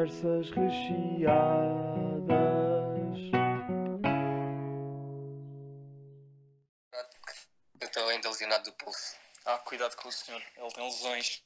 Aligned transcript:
Conversas 0.00 0.48
recheadas. 0.52 2.30
Eu 7.78 7.86
estou 7.86 8.08
ainda 8.08 8.30
lesionado 8.30 8.64
do 8.64 8.72
pulso. 8.78 9.14
Ah, 9.44 9.58
cuidado 9.58 9.94
com 9.96 10.08
o 10.08 10.12
senhor, 10.12 10.42
ele 10.56 10.70
tem 10.72 10.84
lesões. 10.84 11.44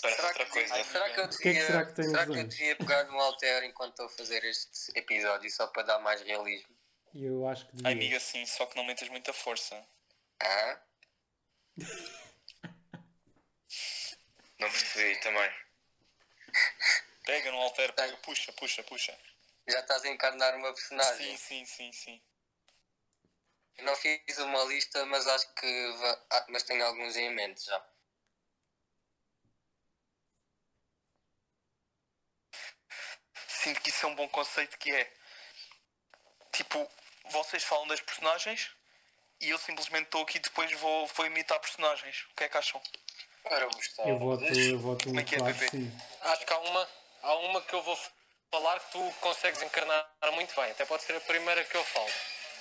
Parece 0.00 0.16
Será 0.20 0.28
outra 0.28 0.44
que, 0.44 0.50
coisa. 0.52 0.74
ai, 0.74 0.84
será 0.84 1.10
que 1.10 1.20
eu 1.20 1.28
que 1.28 1.34
é 1.34 1.38
que 1.38 1.42
devia, 1.48 1.66
será 1.66 1.84
que 1.86 2.02
será 2.04 2.26
que 2.26 2.38
eu 2.38 2.46
devia 2.46 2.76
pegar 2.76 3.04
no 3.04 3.18
alter 3.18 3.64
enquanto 3.64 3.90
estou 3.90 4.06
a 4.06 4.10
fazer 4.10 4.44
este 4.44 4.96
episódio 4.96 5.50
só 5.50 5.66
para 5.66 5.82
dar 5.82 5.98
mais 5.98 6.20
realismo? 6.22 6.68
Eu 7.12 7.48
acho 7.48 7.66
que 7.66 7.72
Ai, 7.82 7.94
devia. 7.94 8.10
amiga, 8.10 8.20
sim, 8.20 8.46
só 8.46 8.64
que 8.66 8.76
não 8.76 8.84
metas 8.84 9.08
muita 9.08 9.32
força. 9.32 9.74
Ah? 10.40 10.80
Não 14.60 14.70
percebi 14.70 15.20
também. 15.20 15.50
Pega 17.28 17.52
no 17.52 17.58
alter, 17.58 17.92
pega, 17.92 18.16
puxa, 18.16 18.50
puxa, 18.54 18.82
puxa. 18.84 19.14
Já 19.68 19.80
estás 19.80 20.02
a 20.02 20.08
encarnar 20.08 20.56
uma 20.56 20.72
personagem. 20.72 21.36
Sim, 21.36 21.66
sim, 21.66 21.66
sim, 21.66 21.92
sim. 21.92 22.22
Eu 23.76 23.84
não 23.84 23.94
fiz 23.96 24.38
uma 24.38 24.64
lista, 24.64 25.04
mas 25.04 25.26
acho 25.26 25.46
que 25.52 25.92
va- 25.98 26.26
ah, 26.30 26.46
mas 26.48 26.62
tenho 26.62 26.82
alguns 26.86 27.16
em 27.16 27.30
mente 27.34 27.66
já. 27.66 27.86
Sinto 33.46 33.82
que 33.82 33.90
isso 33.90 34.06
é 34.06 34.08
um 34.08 34.14
bom 34.14 34.26
conceito 34.30 34.78
que 34.78 34.90
é. 34.90 35.12
Tipo, 36.50 36.90
vocês 37.26 37.62
falam 37.62 37.86
das 37.88 38.00
personagens 38.00 38.70
e 39.38 39.50
eu 39.50 39.58
simplesmente 39.58 40.04
estou 40.04 40.22
aqui 40.22 40.38
e 40.38 40.40
depois 40.40 40.72
vou, 40.80 41.06
vou 41.08 41.26
imitar 41.26 41.60
personagens. 41.60 42.26
O 42.30 42.34
que 42.36 42.44
é 42.44 42.48
que 42.48 42.56
acham? 42.56 42.80
Ora, 43.44 43.66
Gustavo, 43.66 44.08
Eu 44.08 44.18
voto, 44.18 44.44
eu 44.44 44.78
voto 44.78 45.04
Como 45.04 45.16
um 45.18 45.20
é 45.20 45.24
que 45.24 45.34
é, 45.34 45.38
claro 45.38 45.58
Pepe? 45.58 45.70
sim. 45.76 45.92
Acho 46.22 46.46
que 46.46 46.52
há 46.54 46.58
uma, 46.58 46.88
há 47.22 47.34
uma 47.36 47.60
que 47.62 47.74
eu 47.74 47.82
vou 47.82 47.98
falar 48.50 48.78
que 48.80 48.92
tu 48.92 49.12
consegues 49.20 49.62
encarnar 49.62 50.06
muito 50.32 50.54
bem. 50.54 50.70
Até 50.70 50.84
pode 50.84 51.02
ser 51.02 51.16
a 51.16 51.20
primeira 51.20 51.64
que 51.64 51.76
eu 51.76 51.84
falo. 51.84 52.10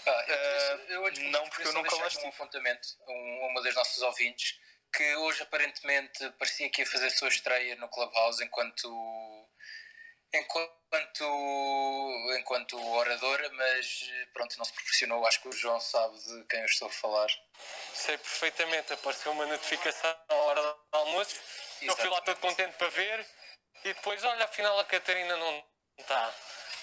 Pá, 0.05 0.25
eu, 0.27 0.36
Eh, 0.36 0.80
eu 0.89 1.05
antes 1.05 1.22
não, 1.31 1.47
porque 1.49 1.67
eu 1.67 1.73
nunca 1.73 1.89
aqui 1.89 2.03
um 2.03 2.08
estive. 2.08 2.27
apontamento 2.27 2.88
a 3.08 3.11
um- 3.11 3.47
uma 3.49 3.61
das 3.61 3.75
nossas 3.75 4.02
ouvintes 4.02 4.59
que 4.94 5.16
hoje 5.17 5.44
aparentemente 5.44 6.30
parecia 6.31 6.69
que 6.69 6.81
ia 6.81 6.88
fazer 6.88 7.08
a 7.08 7.09
sua 7.09 7.27
estreia 7.27 7.75
no 7.75 7.89
Clubhouse 7.89 8.44
enquanto 8.44 8.88
enquanto 10.33 11.23
enquanto 12.39 12.77
oradora, 12.95 13.49
mas 13.53 14.09
pronto, 14.33 14.58
não 14.58 14.66
se 14.66 14.73
proporcionou. 14.73 15.25
Acho 15.25 15.42
que 15.42 15.47
o 15.49 15.52
João 15.52 15.80
sabe 15.80 16.17
de 16.19 16.44
quem 16.45 16.59
eu 16.59 16.66
estou 16.66 16.88
a 16.88 16.92
falar. 16.92 17.27
Sei 17.94 18.17
perfeitamente, 18.17 18.94
apareceu 18.94 19.31
uma 19.31 19.45
notificação 19.45 20.16
à 20.30 20.33
hora 20.36 20.61
do 20.61 20.77
almoço. 20.92 21.36
Eu 21.81 21.95
fui 21.95 22.09
lá 22.09 22.21
todo 22.21 22.39
contente 22.39 22.73
para 22.77 22.89
ver 22.89 23.25
e 23.83 23.94
depois, 23.94 24.23
olha, 24.23 24.45
afinal 24.45 24.78
a 24.80 24.86
Catarina 24.86 25.36
não 25.38 25.64
está. 25.97 26.33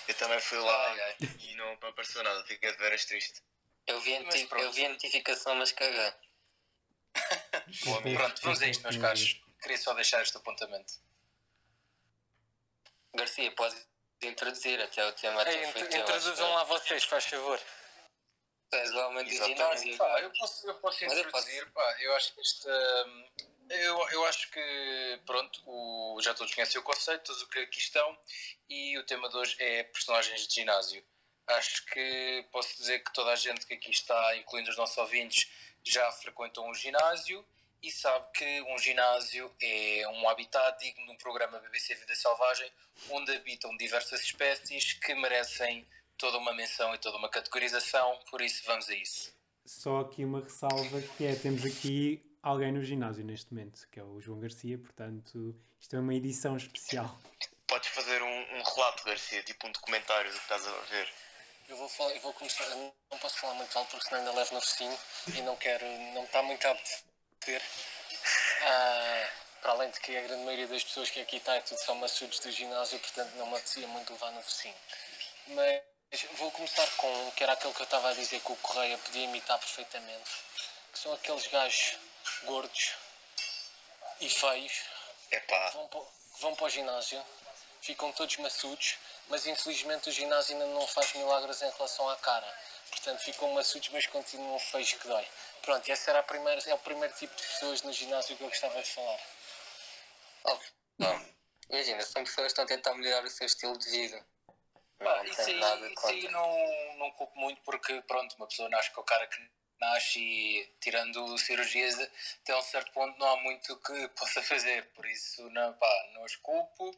Eu 0.09 0.14
também 0.14 0.41
fui 0.41 0.59
lá 0.59 0.91
Ai, 0.91 1.00
ai. 1.00 1.17
e 1.41 1.55
não 1.55 1.73
apareceu 1.73 2.23
nada. 2.23 2.45
Fiquei 2.45 2.70
de 2.73 2.78
veras 2.78 3.05
triste. 3.05 3.42
Eu 3.87 4.00
vi, 4.00 4.17
a 4.17 4.23
Mas 4.23 4.47
eu 4.50 4.73
vi 4.73 4.87
a 4.87 4.89
notificação, 4.91 5.55
mas 5.56 5.72
caguei. 5.72 6.12
Pronto, 8.17 8.42
vamos 8.42 8.62
a 8.62 8.67
isto, 8.67 8.83
meus 8.83 8.97
caros. 8.97 9.41
Queria 9.62 9.78
só 9.78 9.95
deixar 9.95 10.22
este 10.22 10.37
apontamento. 10.37 10.95
Garcia, 13.15 13.50
podes 13.53 13.87
introduzir 14.22 14.81
até 14.81 15.06
o 15.06 15.12
tema 15.12 15.42
até 15.42 15.69
introduzam 15.98 16.50
lá 16.53 16.65
vocês, 16.65 17.05
faz 17.05 17.25
favor. 17.27 17.59
que 18.70 18.77
És 18.77 18.91
o 18.92 18.98
homem 19.06 19.25
do 19.25 19.31
Exatamente. 19.31 19.59
ginásio. 19.59 19.97
Pá, 19.98 20.20
eu 20.20 20.33
posso, 20.33 20.67
eu 20.67 20.75
posso 20.81 21.05
Mas 21.05 21.12
eu 21.12 21.19
introduzir, 21.20 21.72
pá, 21.72 21.97
eu 22.00 22.15
acho 22.17 22.34
que 22.34 22.41
este. 22.41 22.69
hum, 22.69 23.28
Eu, 23.70 24.08
eu 24.10 24.26
acho 24.26 24.50
que, 24.50 25.20
pronto, 25.24 25.62
o, 25.66 26.20
já 26.22 26.34
todos 26.34 26.54
conhecem 26.54 26.80
o 26.80 26.84
conceito, 26.84 27.24
todos 27.24 27.42
o 27.42 27.48
que 27.48 27.60
aqui 27.60 27.78
estão, 27.78 28.16
e 28.68 28.98
o 28.98 29.04
tema 29.04 29.28
de 29.28 29.36
hoje 29.36 29.56
é 29.58 29.84
personagens 29.84 30.46
de 30.46 30.54
ginásio. 30.54 31.02
Acho 31.46 31.84
que 31.86 32.46
posso 32.50 32.76
dizer 32.76 33.02
que 33.02 33.12
toda 33.12 33.30
a 33.30 33.36
gente 33.36 33.66
que 33.66 33.74
aqui 33.74 33.90
está, 33.90 34.36
incluindo 34.36 34.70
os 34.70 34.76
nossos 34.76 34.97
ouvintes, 34.97 35.50
já 35.82 36.10
frequentou 36.12 36.69
um 36.69 36.74
ginásio 36.74 37.44
e 37.82 37.91
sabe 37.91 38.26
que 38.32 38.62
um 38.62 38.78
ginásio 38.78 39.54
é 39.60 40.08
um 40.08 40.26
habitat 40.28 40.78
digno 40.78 41.04
de 41.04 41.12
um 41.12 41.16
programa 41.16 41.58
BBC 41.58 41.94
Vida 41.97 42.14
Selvagem, 42.14 42.70
onde 43.10 43.32
habitam 43.32 43.76
diversas 43.76 44.22
espécies 44.22 44.94
que 44.94 45.14
merecem 45.14 45.86
toda 46.16 46.38
uma 46.38 46.54
menção 46.54 46.94
e 46.94 46.98
toda 46.98 47.19
uma 47.19 47.28
categorização, 47.28 48.19
por 48.30 48.41
isso 48.41 48.62
vamos 48.64 48.88
a 48.88 48.94
isso. 48.94 49.34
Só 49.66 50.00
aqui 50.00 50.24
uma 50.24 50.41
ressalva 50.41 51.03
que 51.03 51.26
é, 51.26 51.34
temos 51.34 51.64
aqui 51.64 52.22
alguém 52.44 52.71
no 52.71 52.84
ginásio 52.84 53.25
neste 53.25 53.53
momento, 53.53 53.88
que 53.91 53.99
é 53.99 54.03
o 54.05 54.21
João 54.21 54.38
Garcia, 54.38 54.78
portanto, 54.78 55.56
isto 55.81 55.97
é 55.97 55.99
uma 55.99 56.15
edição 56.15 56.56
especial. 56.56 57.19
Podes 57.66 57.88
fazer 57.88 58.22
um, 58.22 58.59
um 58.59 58.62
relato, 58.62 59.05
Garcia, 59.05 59.43
tipo 59.43 59.66
um 59.66 59.72
documentário 59.72 60.31
do 60.31 60.37
que 60.37 60.43
estás 60.43 60.66
a 60.66 60.72
ver. 60.91 61.09
Eu 61.66 61.77
vou, 61.78 61.88
falar, 61.88 62.15
eu 62.15 62.21
vou 62.21 62.33
começar, 62.34 62.69
não 62.77 63.19
posso 63.19 63.38
falar 63.38 63.54
muito 63.54 63.77
alto 63.77 63.91
porque 63.91 64.06
senão 64.06 64.21
ainda 64.21 64.33
levo 64.34 64.54
no 64.54 64.60
focinho 64.60 64.99
e 65.34 65.41
não 65.41 65.56
quero, 65.56 65.87
não 66.12 66.25
está 66.25 66.43
muito 66.43 66.65
a 66.66 66.72
apetecer. 66.72 67.62
Ah, 68.62 69.28
para 69.62 69.72
além 69.72 69.91
de 69.91 70.00
que 70.00 70.15
a 70.15 70.21
grande 70.21 70.44
maioria 70.44 70.69
das 70.69 70.84
pessoas 70.84 71.09
que 71.09 71.21
aqui 71.21 71.38
está 71.38 71.56
é 71.56 71.60
tudo 71.62 71.78
só 71.78 71.94
maçudos 71.94 72.38
do 72.41 72.50
ginásio, 72.53 72.99
portanto 72.99 73.33
não 73.37 73.47
me 73.47 73.54
apetecia 73.54 73.88
muito 73.88 74.12
levar 74.12 74.31
no 74.33 74.43
focinho. 74.43 74.75
Mas 75.49 75.83
vou 76.37 76.50
começar 76.50 76.87
com 76.99 77.10
um 77.27 77.31
que 77.31 77.43
era 77.43 77.54
aquele 77.54 77.72
que 77.72 77.81
eu 77.81 77.84
estava 77.84 78.10
a 78.10 78.12
dizer 78.12 78.41
que 78.41 78.53
o 78.53 78.56
Correia 78.56 78.99
podia 78.99 79.25
imitar 79.25 79.59
perfeitamente, 79.59 80.31
que 80.93 80.99
são 80.99 81.15
aqueles 81.15 81.47
gajos 81.47 81.99
gordos 82.45 82.95
e 84.21 84.28
feios 84.28 84.72
Epá, 85.31 85.71
vão 85.71 85.89
para, 85.89 86.00
vão 86.41 86.55
para 86.55 86.67
o 86.67 86.71
ginásio, 86.71 87.25
ficam 87.81 88.12
todos 88.12 88.37
maçudos, 88.37 88.97
mas 89.28 89.47
infelizmente 89.47 90.09
o 90.09 90.12
ginásio 90.12 90.55
ainda 90.55 90.67
não 90.67 90.87
faz 90.87 91.12
milagres 91.15 91.61
em 91.62 91.71
relação 91.71 92.09
à 92.09 92.17
cara. 92.17 92.47
Portanto, 92.91 93.21
ficam 93.21 93.53
maçudos, 93.53 93.89
mas 93.89 94.06
continuam 94.06 94.59
feios 94.59 94.93
que 94.93 95.09
dói. 95.09 95.27
Pronto, 95.62 95.89
esse 95.89 96.09
era 96.09 96.21
a 96.21 96.22
primeira, 96.22 96.61
é 96.69 96.75
o 96.75 96.78
primeiro 96.78 97.12
tipo 97.15 97.34
de 97.34 97.43
pessoas 97.43 97.83
no 97.83 97.93
ginásio 97.93 98.37
que 98.37 98.43
eu 98.45 98.49
gostava 98.49 98.81
de 98.81 98.89
falar. 98.89 99.21
Oh, 100.45 100.59
não. 100.99 101.34
Imagina, 101.71 102.03
são 102.03 102.22
pessoas 102.22 102.53
que 102.53 102.61
estão 102.61 102.65
a 102.65 102.69
tentar 102.69 102.95
melhorar 102.95 103.25
o 103.25 103.31
seu 103.31 103.47
estilo 103.47 103.77
de 103.78 103.91
vida. 103.91 104.25
Não 105.01 105.25
isso 105.25 105.41
aí, 105.41 105.59
nada 105.59 105.89
isso 105.89 106.06
aí 106.06 106.28
não, 106.28 106.97
não 106.99 107.11
culpo 107.12 107.37
muito 107.39 107.61
porque, 107.62 108.01
pronto, 108.03 108.37
uma 108.37 108.47
pessoa 108.47 108.69
nasce 108.69 108.91
com 108.93 109.01
a 109.01 109.05
cara 109.05 109.27
que 109.27 109.51
nasce 109.84 110.21
e, 110.21 110.67
tirando 110.81 111.37
cirurgias, 111.39 111.99
até 112.43 112.56
um 112.56 112.62
certo 112.62 112.93
ponto 112.93 113.19
não 113.19 113.28
há 113.28 113.37
muito 113.43 113.77
que 113.77 114.09
possa 114.09 114.43
fazer. 114.43 114.84
Por 114.95 115.06
isso, 115.06 115.49
não, 115.50 115.72
pá, 115.75 116.11
não 116.15 116.25
os 116.25 116.37
culpo 116.37 116.95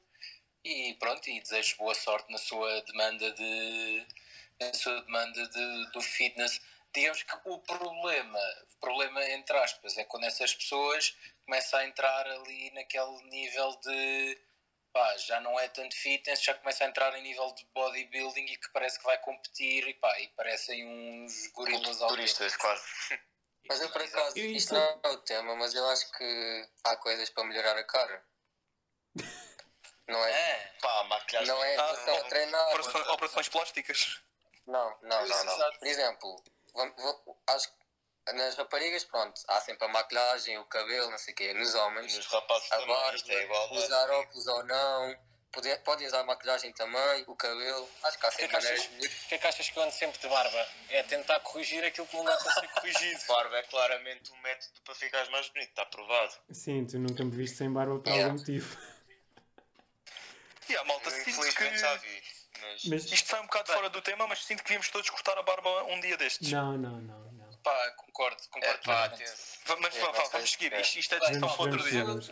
e 0.65 0.95
pronto, 0.95 1.29
e 1.29 1.41
desejo 1.41 1.77
boa 1.77 1.95
sorte 1.95 2.31
na 2.31 2.39
sua 2.39 2.81
demanda 2.83 3.31
de 3.33 4.07
na 4.59 4.73
sua 4.73 5.01
demanda 5.03 5.47
de, 5.49 5.91
do 5.93 6.01
fitness. 6.01 6.61
Digamos 6.95 7.23
que 7.23 7.37
o 7.45 7.59
problema, 7.59 8.39
o 8.75 8.79
problema 8.81 9.23
entre 9.31 9.57
aspas, 9.59 9.99
é 9.99 10.05
quando 10.05 10.25
essas 10.25 10.55
pessoas 10.55 11.15
começam 11.45 11.79
a 11.79 11.87
entrar 11.87 12.27
ali 12.27 12.71
naquele 12.73 13.23
nível 13.25 13.79
de 13.85 14.39
pá, 14.97 15.17
já 15.19 15.39
não 15.41 15.61
é 15.61 15.69
tanto 15.69 15.95
fitness, 15.95 16.43
já 16.43 16.55
começa 16.55 16.83
a 16.83 16.87
entrar 16.87 17.15
em 17.19 17.23
nível 17.23 17.53
de 17.53 17.67
bodybuilding 17.75 18.47
e 18.47 18.57
que 18.57 18.71
parece 18.73 18.99
que 18.99 19.05
vai 19.05 19.19
competir 19.19 19.87
e 19.87 19.93
pá, 19.93 20.19
e 20.21 20.29
parecem 20.29 20.87
uns 20.87 21.49
gorilas 21.53 21.99
turistas, 21.99 22.57
quase. 22.57 22.83
Mas 23.69 23.81
eu 23.81 23.91
por 23.91 24.01
acaso, 24.01 24.39
Eu- 24.39 24.47
isto 24.47 24.57
isso- 24.57 24.75
não 24.75 25.01
é 25.03 25.09
o 25.09 25.19
tema, 25.19 25.57
mas 25.57 25.75
eu 25.75 25.85
acho 25.89 26.09
que 26.13 26.69
há 26.85 26.97
coisas 26.99 27.29
para 27.31 27.43
melhorar 27.45 27.77
a 27.77 27.83
cara. 27.83 28.25
Não 30.07 30.25
é? 30.25 30.31
É, 30.31 30.73
Pá, 30.81 31.03
maquilhagem. 31.05 31.49
Não 31.53 31.65
é 31.65 31.75
Ah, 31.77 31.97
só 31.97 32.23
treinar. 32.29 32.69
Operações, 32.69 33.07
operações 33.09 33.49
plásticas. 33.49 34.23
Não, 34.69 34.97
não, 35.03 35.27
não, 35.27 35.45
não. 35.45 35.73
Por 35.79 35.89
exemplo, 35.89 36.45
vamos- 36.75 37.03
vou- 37.03 37.43
acho 37.49 37.69
que 37.69 37.86
nas 38.35 38.55
raparigas, 38.57 39.05
pronto, 39.05 39.41
há 39.49 39.61
sempre 39.61 39.85
a 39.85 39.89
maquilhagem, 39.89 40.59
o 40.59 40.65
cabelo, 40.65 41.11
não 41.11 41.19
sei 41.19 41.33
o 41.33 41.37
quê. 41.37 41.55
Nos 41.55 41.75
E 41.75 41.77
homens, 41.79 42.17
nos 42.17 42.27
rapazes 42.27 42.71
a 42.73 42.79
também, 42.79 43.15
isto 43.15 43.31
é 43.31 43.35
barba, 43.35 43.45
igual. 43.45 43.73
usar 43.85 44.11
óculos 44.11 44.47
ou 44.47 44.65
não, 44.65 45.17
poder, 45.53 45.79
podem 45.83 46.07
usar 46.07 46.23
maquilhagem 46.25 46.73
também, 46.73 47.25
o 47.27 47.37
cabelo. 47.37 47.89
Acho 48.03 48.19
que 48.19 48.27
há 48.27 48.29
é 48.29 48.33
sempre 48.33 48.57
achas, 48.57 48.71
maneiras 48.89 49.13
o 49.25 49.29
que 49.29 49.35
é 49.35 49.39
que 49.39 49.47
achas 49.47 49.71
que 49.71 49.79
eu 49.79 49.83
ando 49.83 49.93
sempre 49.93 50.19
de 50.21 50.29
barba? 50.29 50.69
É 50.91 51.03
tentar 51.05 51.41
corrigir 51.41 51.85
aquilo 51.85 52.07
que 52.07 52.17
não 52.17 52.25
dá 52.25 52.37
para 52.37 52.53
ser 52.53 52.69
corrigido. 52.69 53.21
Barba 53.29 53.57
é 53.59 53.63
claramente 53.63 54.33
um 54.33 54.37
método 54.39 54.81
para 54.85 54.95
ficares 54.95 55.29
mais 55.31 55.49
bonito, 55.49 55.69
está 55.71 55.87
provado. 55.87 56.35
Sim, 56.53 56.85
tu 56.87 56.99
nunca 56.99 57.25
me 57.25 57.31
viste 57.31 57.57
sem 57.57 57.73
barba 57.73 57.99
por 57.99 58.09
Yeah. 58.11 58.25
algum 58.27 58.39
motivo. 58.39 58.77
E 60.69 60.77
a 60.77 60.83
malta, 60.83 61.11
Eu, 61.11 61.21
infelizmente 61.21 61.79
já 61.79 61.97
que 61.99 62.09
vi. 62.09 62.23
Mas 62.61 62.85
Mas 62.87 63.13
isto 63.13 63.29
sai 63.29 63.39
um 63.41 63.45
bocado 63.45 63.73
fora 63.73 63.89
do 63.89 64.03
tema, 64.03 64.27
mas 64.27 64.45
sinto 64.45 64.59
que 64.59 64.65
devíamos 64.65 64.89
todos 64.89 65.09
cortar 65.11 65.39
a 65.39 65.43
barba 65.43 65.85
um 65.85 66.01
dia 66.01 66.17
destes. 66.17 66.51
não, 66.51 66.77
não, 66.77 67.01
não. 67.01 67.26
Pá, 67.67 67.91
concordo, 67.97 68.41
é 68.43 68.47
concordo. 68.49 68.81
pá, 68.85 69.05
atenção. 69.07 69.37
Va- 69.65 69.77
Mas 69.81 69.97
É, 69.97 70.01
vamos 70.01 70.31
se 70.31 70.47
seguir. 70.49 70.73
é. 70.73 70.81
Isto, 70.81 70.99
isto 71.01 71.15
é 71.15 71.19
Vamos- 71.19 71.33
discussão 71.33 71.57
para 71.57 71.65
outro 71.65 71.79
Vamos 71.79 71.93
dia. 71.93 72.05
vamos 72.05 72.29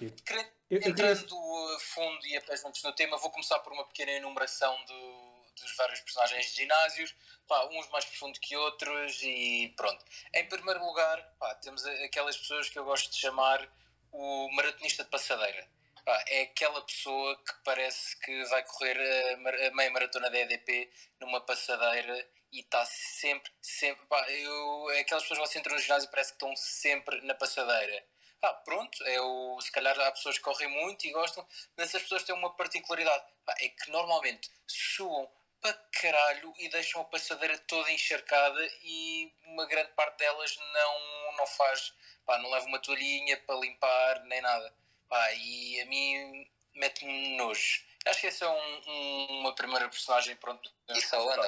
Entrando 0.71 1.75
a 1.75 1.81
fundo 1.81 2.27
e 2.27 2.37
a 2.37 2.41
pés 2.41 2.61
juntos 2.63 2.83
no 2.85 2.93
tema, 2.95 3.17
vou 3.17 3.31
começar 3.31 3.59
por 3.59 3.73
uma 3.73 3.85
pequena 3.87 4.13
enumeração 4.13 4.77
do- 4.85 5.45
dos 5.61 5.77
vários 5.77 6.01
personagens 6.01 6.47
de 6.47 6.57
ginásios, 6.63 7.15
pá, 7.49 7.65
uns 7.67 7.89
mais 7.91 8.05
profundo 8.05 8.39
que 8.41 8.57
outros 8.57 9.21
e 9.23 9.73
pronto. 9.77 10.05
Em 10.35 10.47
primeiro 10.49 10.85
lugar, 10.85 11.21
pá, 11.39 11.55
temos 11.57 11.85
aquelas 11.87 12.37
pessoas 12.37 12.69
que 12.69 12.79
eu 12.79 12.85
gosto 12.85 13.11
de 13.11 13.19
chamar 13.19 13.67
o 14.13 14.49
maratonista 14.53 15.03
de 15.05 15.11
passadeira. 15.11 15.67
pá, 16.05 16.23
é 16.29 16.43
aquela 16.43 16.83
pessoa 16.83 17.35
que 17.39 17.55
parece 17.65 18.15
que 18.21 18.45
vai 18.45 18.63
correr 18.65 19.33
a, 19.33 19.37
mar- 19.39 19.55
a 19.55 19.71
meia 19.71 19.91
maratona 19.91 20.29
da 20.31 20.39
EDP 20.39 20.91
numa 21.19 21.41
passadeira 21.41 22.29
e 22.55 22.61
está 22.61 22.85
sempre, 22.87 23.51
sempre. 23.61 24.07
Pá, 24.07 24.31
eu, 24.31 24.91
é 24.91 25.01
aquelas 25.01 25.25
pessoas 25.25 25.41
que 25.41 25.47
você 25.53 25.59
entra 25.59 25.75
no 25.75 25.81
ginásio 25.81 26.07
e 26.07 26.11
parece 26.11 26.31
que 26.31 26.37
estão 26.37 26.55
sempre 26.57 27.21
na 27.23 27.35
passadeira. 27.35 28.07
Ah, 28.41 28.55
pronto, 28.55 29.03
é 29.05 29.21
o, 29.21 29.61
se 29.61 29.73
calhar 29.73 29.99
há 29.99 30.13
pessoas 30.13 30.39
que 30.39 30.45
correm 30.45 30.69
muito 30.69 31.05
e 31.07 31.11
gostam, 31.13 31.47
mas 31.77 31.89
essas 31.89 32.03
pessoas 32.03 32.23
têm 32.23 32.35
uma 32.35 32.55
particularidade. 32.55 33.25
Pá, 33.45 33.55
é 33.59 33.69
que 33.69 33.91
normalmente 33.91 34.51
suam 34.67 35.29
para 35.61 35.73
caralho 36.01 36.53
e 36.59 36.69
deixam 36.69 37.01
a 37.01 37.05
passadeira 37.05 37.59
toda 37.59 37.91
encharcada 37.91 38.65
e 38.83 39.33
uma 39.47 39.67
grande 39.67 39.91
parte 39.93 40.19
delas 40.19 40.57
não, 40.57 41.33
não 41.39 41.47
faz, 41.47 41.93
pá, 42.25 42.39
não 42.39 42.51
leva 42.51 42.67
uma 42.67 42.79
toalhinha 42.79 43.37
para 43.39 43.57
limpar 43.57 44.23
nem 44.25 44.41
nada. 44.43 44.73
Pá, 45.09 45.33
e 45.33 45.81
a 45.81 45.87
mim 45.87 46.49
mete-me 46.75 47.37
nojo. 47.37 47.83
Acho 48.07 48.21
que 48.21 48.27
essa 48.27 48.45
é 48.45 48.49
um- 48.49 48.83
um- 48.87 49.41
uma 49.41 49.55
primeira 49.55 49.89
personagem, 49.89 50.37
pronto. 50.37 50.71
Ah, 50.89 50.93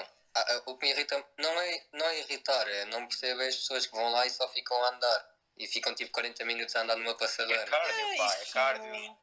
ah, 0.00 0.15
O 0.66 0.76
que 0.76 0.86
me 0.86 0.92
irrita 0.92 1.24
não 1.38 1.60
é, 1.60 1.86
não 1.92 2.06
é 2.06 2.18
irritar, 2.20 2.68
é 2.68 2.84
não 2.86 3.06
perceber 3.08 3.48
as 3.48 3.56
pessoas 3.56 3.86
que 3.86 3.94
vão 3.94 4.10
lá 4.10 4.26
e 4.26 4.30
só 4.30 4.46
ficam 4.50 4.76
a 4.84 4.88
andar. 4.90 5.36
E 5.56 5.66
ficam 5.66 5.94
tipo 5.94 6.10
40 6.12 6.44
minutos 6.44 6.76
a 6.76 6.82
andar 6.82 6.96
numa 6.96 7.12
É 7.12 7.14
passadeira. 7.14 7.64
cardio, 7.64 8.16
pá, 8.18 8.24
é 8.36 8.42
isso- 8.42 8.52
cardio. 8.52 9.18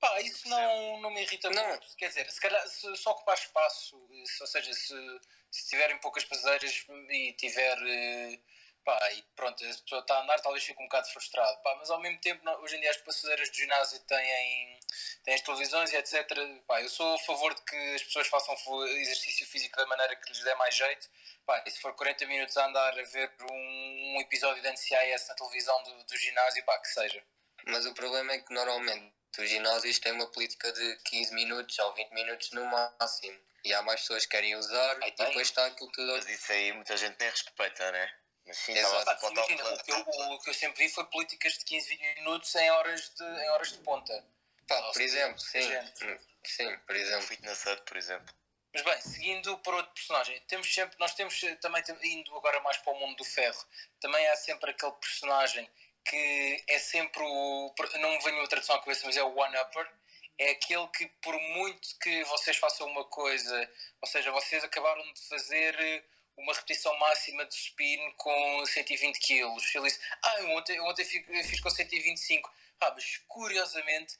Pá, 0.00 0.20
isso 0.20 0.48
não, 0.48 1.00
não 1.00 1.10
me 1.10 1.22
irrita 1.22 1.48
Não. 1.50 1.68
muito. 1.68 1.86
Quer 1.96 2.08
dizer, 2.08 2.30
se 2.30 2.40
calhar 2.40 2.66
se 2.68 2.96
só 2.96 3.12
ocupar 3.12 3.36
espaço, 3.38 3.96
se- 4.26 4.42
ou 4.42 4.46
seja, 4.48 4.72
se, 4.74 5.20
se 5.50 5.68
tiverem 5.68 5.98
poucas 5.98 6.24
passadeiras 6.24 6.84
e 7.10 7.32
tiver. 7.34 7.78
eh, 7.86 8.38
Pá, 8.86 8.96
e 9.14 9.22
pronto, 9.34 9.64
a 9.64 9.66
pessoa 9.66 10.00
está 10.00 10.16
a 10.16 10.22
andar, 10.22 10.40
talvez 10.40 10.62
fique 10.62 10.80
um 10.80 10.86
bocado 10.86 11.10
frustrado. 11.10 11.60
Pá, 11.60 11.74
mas 11.74 11.90
ao 11.90 12.00
mesmo 12.00 12.20
tempo, 12.20 12.48
hoje 12.60 12.76
em 12.76 12.80
dia 12.80 12.90
as 12.90 12.96
passadeiras 12.98 13.50
de 13.50 13.56
ginásio 13.56 13.98
têm, 14.04 14.80
têm 15.24 15.34
as 15.34 15.40
televisões 15.40 15.92
e 15.92 15.96
etc. 15.96 16.24
Pá, 16.68 16.80
eu 16.80 16.88
sou 16.88 17.16
a 17.16 17.18
favor 17.18 17.52
de 17.52 17.62
que 17.62 17.94
as 17.96 18.04
pessoas 18.04 18.28
façam 18.28 18.54
exercício 18.86 19.44
físico 19.44 19.76
da 19.76 19.86
maneira 19.86 20.14
que 20.14 20.28
lhes 20.28 20.40
der 20.44 20.54
mais 20.54 20.72
jeito. 20.72 21.10
Pá, 21.44 21.64
e 21.66 21.70
se 21.72 21.80
for 21.80 21.94
40 21.94 22.26
minutos 22.26 22.56
a 22.56 22.64
andar 22.64 22.96
a 22.96 23.02
ver 23.02 23.34
um, 23.50 24.14
um 24.14 24.20
episódio 24.20 24.62
de 24.62 24.70
NCIS 24.70 25.26
na 25.26 25.34
televisão 25.34 25.82
do, 25.82 26.04
do 26.04 26.16
ginásio, 26.16 26.64
pá, 26.64 26.78
que 26.78 26.88
seja. 26.88 27.20
Mas 27.66 27.86
o 27.86 27.94
problema 27.94 28.34
é 28.34 28.38
que 28.38 28.54
normalmente 28.54 29.12
os 29.36 29.50
ginásios 29.50 29.98
têm 29.98 30.12
uma 30.12 30.30
política 30.30 30.72
de 30.72 30.96
15 31.06 31.34
minutos 31.34 31.76
ou 31.80 31.92
20 31.92 32.12
minutos 32.12 32.52
no 32.52 32.64
máximo. 32.66 33.36
E 33.64 33.74
há 33.74 33.82
mais 33.82 34.02
pessoas 34.02 34.26
que 34.26 34.30
querem 34.30 34.54
usar 34.54 34.96
e 35.02 35.10
depois 35.10 35.48
está 35.48 35.66
aquilo 35.66 35.90
tudo. 35.90 36.12
Mas 36.12 36.28
isso 36.28 36.52
aí 36.52 36.72
muita 36.72 36.96
gente 36.96 37.16
nem 37.18 37.28
respeita, 37.28 37.90
né? 37.90 38.25
Mas 38.46 38.56
sim, 38.58 38.72
Exato. 38.72 39.26
a 39.26 39.30
imagina, 39.30 39.74
o 39.74 39.82
que, 39.82 39.90
eu, 39.90 39.98
o 39.98 40.38
que 40.38 40.50
eu 40.50 40.54
sempre 40.54 40.86
vi 40.86 40.92
foi 40.92 41.04
políticas 41.06 41.54
de 41.54 41.64
15, 41.64 41.88
20 41.88 42.14
minutos 42.16 42.54
em 42.54 42.70
horas 42.70 43.10
de, 43.10 43.24
em 43.24 43.50
horas 43.50 43.72
de 43.72 43.78
ponta. 43.78 44.24
Pá, 44.68 44.80
por 44.92 45.02
exemplo, 45.02 45.38
sim. 45.40 45.62
gente. 45.62 46.04
Hum, 46.04 46.18
Sim, 46.46 46.78
por 46.86 46.94
exemplo. 46.94 47.26
fitness 47.26 47.66
hut, 47.66 47.82
por 47.82 47.96
exemplo. 47.96 48.34
Mas 48.72 48.82
bem, 48.82 49.00
seguindo 49.00 49.58
para 49.58 49.76
outro 49.76 49.92
personagem, 49.92 50.40
temos 50.46 50.72
sempre, 50.72 50.96
nós 50.98 51.14
temos 51.14 51.42
eh, 51.42 51.56
também, 51.56 51.82
indo 52.04 52.36
agora 52.36 52.60
mais 52.60 52.76
para 52.76 52.92
o 52.92 52.98
mundo 53.00 53.16
do 53.16 53.24
ferro, 53.24 53.64
também 54.00 54.26
há 54.28 54.36
sempre 54.36 54.70
aquele 54.70 54.92
personagem 54.92 55.68
que 56.04 56.64
é 56.68 56.78
sempre 56.78 57.22
o. 57.22 57.74
Não 57.98 58.10
me 58.10 58.22
venho 58.22 58.42
a 58.42 58.46
tradução 58.46 58.76
à 58.76 58.80
cabeça, 58.80 59.06
mas 59.06 59.16
é 59.16 59.22
o 59.22 59.34
one-upper. 59.34 59.90
É 60.38 60.50
aquele 60.50 60.86
que, 60.88 61.06
por 61.22 61.34
muito 61.40 61.98
que 61.98 62.22
vocês 62.24 62.58
façam 62.58 62.86
uma 62.86 63.04
coisa, 63.04 63.70
ou 64.02 64.08
seja, 64.08 64.30
vocês 64.30 64.62
acabaram 64.62 65.02
de 65.12 65.20
fazer 65.22 65.74
eh, 65.80 66.04
uma 66.36 66.52
repetição 66.54 66.96
máxima 66.98 67.44
de 67.46 67.54
spin 67.54 68.12
com 68.16 68.66
120 68.66 69.18
kg. 69.20 69.34
Ele 69.74 69.84
disse: 69.84 70.00
Ah, 70.22 70.40
eu 70.40 70.50
ontem, 70.50 70.76
eu 70.76 70.84
ontem 70.84 71.04
fi- 71.04 71.24
fiz 71.44 71.60
com 71.60 71.70
125. 71.70 72.52
Ah, 72.80 72.90
mas 72.94 73.18
curiosamente 73.28 74.18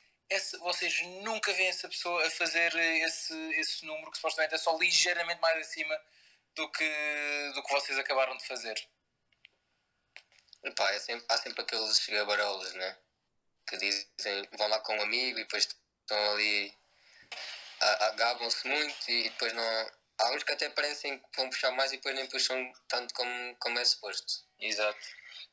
vocês 0.61 1.03
nunca 1.23 1.53
veem 1.53 1.69
essa 1.69 1.89
pessoa 1.89 2.27
a 2.27 2.31
fazer 2.31 2.75
esse, 2.75 3.35
esse 3.55 3.85
número 3.87 4.11
que 4.11 4.17
supostamente 4.17 4.55
é 4.55 4.59
só 4.59 4.77
ligeiramente 4.77 5.41
mais 5.41 5.59
acima 5.59 5.97
do 6.55 6.69
que, 6.73 7.53
do 7.55 7.63
que 7.63 7.73
vocês 7.73 7.97
acabaram 7.99 8.37
de 8.37 8.45
fazer. 8.47 8.75
Pá, 10.75 10.91
é 10.93 10.99
sempre- 10.99 11.25
há 11.29 11.37
sempre 11.39 11.63
aqueles 11.63 12.07
gabarolas, 12.09 12.73
né? 12.75 12.97
Que 13.69 13.77
dizem, 13.77 14.49
vão 14.59 14.67
lá 14.69 14.81
com 14.81 14.97
um 14.97 15.03
amigo 15.03 15.39
e 15.39 15.43
depois 15.45 15.65
estão 15.65 16.33
ali, 16.33 16.75
a- 17.81 18.07
a- 18.07 18.11
gabam-se 18.13 18.67
muito 18.67 19.09
e 19.11 19.25
depois 19.25 19.53
não. 19.53 19.91
Há 20.19 20.31
uns 20.33 20.43
que 20.43 20.53
até 20.53 20.71
parecem 20.71 21.19
que 21.19 21.37
vão 21.37 21.51
puxar 21.51 21.71
mais 21.73 21.93
e 21.93 21.97
depois 21.97 22.15
nem 22.15 22.27
puxam 22.27 22.73
tanto 22.89 23.13
como, 23.15 23.57
como 23.57 23.79
é 23.79 23.85
suposto. 23.85 24.45
Exato. 24.59 24.99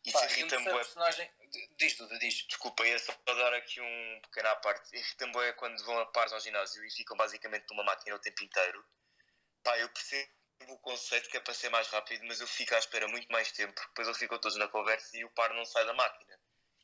Isso 0.05 0.17
e 0.17 0.25
irrita-me 0.25 0.65
bué. 0.65 0.73
personagem. 0.73 1.31
Diz, 1.77 1.95
Duda, 1.95 2.17
diz. 2.19 2.45
Desculpa, 2.47 2.85
ia 2.85 2.97
só 2.99 3.13
dar 3.25 3.53
aqui 3.53 3.81
um 3.81 4.21
pequeno 4.23 4.49
à 4.49 4.55
parte. 4.57 4.95
Irrita-me 4.95 5.31
bué 5.31 5.53
quando 5.53 5.83
vão 5.83 5.99
a 5.99 6.05
pares 6.07 6.33
ao 6.33 6.39
ginásio 6.39 6.83
e 6.85 6.91
ficam 6.91 7.17
basicamente 7.17 7.65
numa 7.69 7.83
máquina 7.83 8.15
o 8.15 8.19
tempo 8.19 8.43
inteiro. 8.43 8.85
Pá, 9.63 9.77
eu 9.79 9.89
percebo 9.89 10.29
o 10.69 10.77
conceito 10.79 11.29
que 11.29 11.37
é 11.37 11.39
para 11.39 11.53
ser 11.53 11.69
mais 11.69 11.87
rápido, 11.87 12.25
mas 12.25 12.39
eu 12.39 12.47
fico 12.47 12.73
à 12.73 12.79
espera 12.79 13.07
muito 13.07 13.29
mais 13.31 13.51
tempo, 13.51 13.79
depois 13.89 14.07
eles 14.07 14.17
ficam 14.17 14.39
todos 14.39 14.57
na 14.57 14.67
conversa 14.67 15.17
e 15.17 15.25
o 15.25 15.29
par 15.31 15.53
não 15.53 15.65
sai 15.65 15.85
da 15.85 15.93
máquina. 15.93 16.39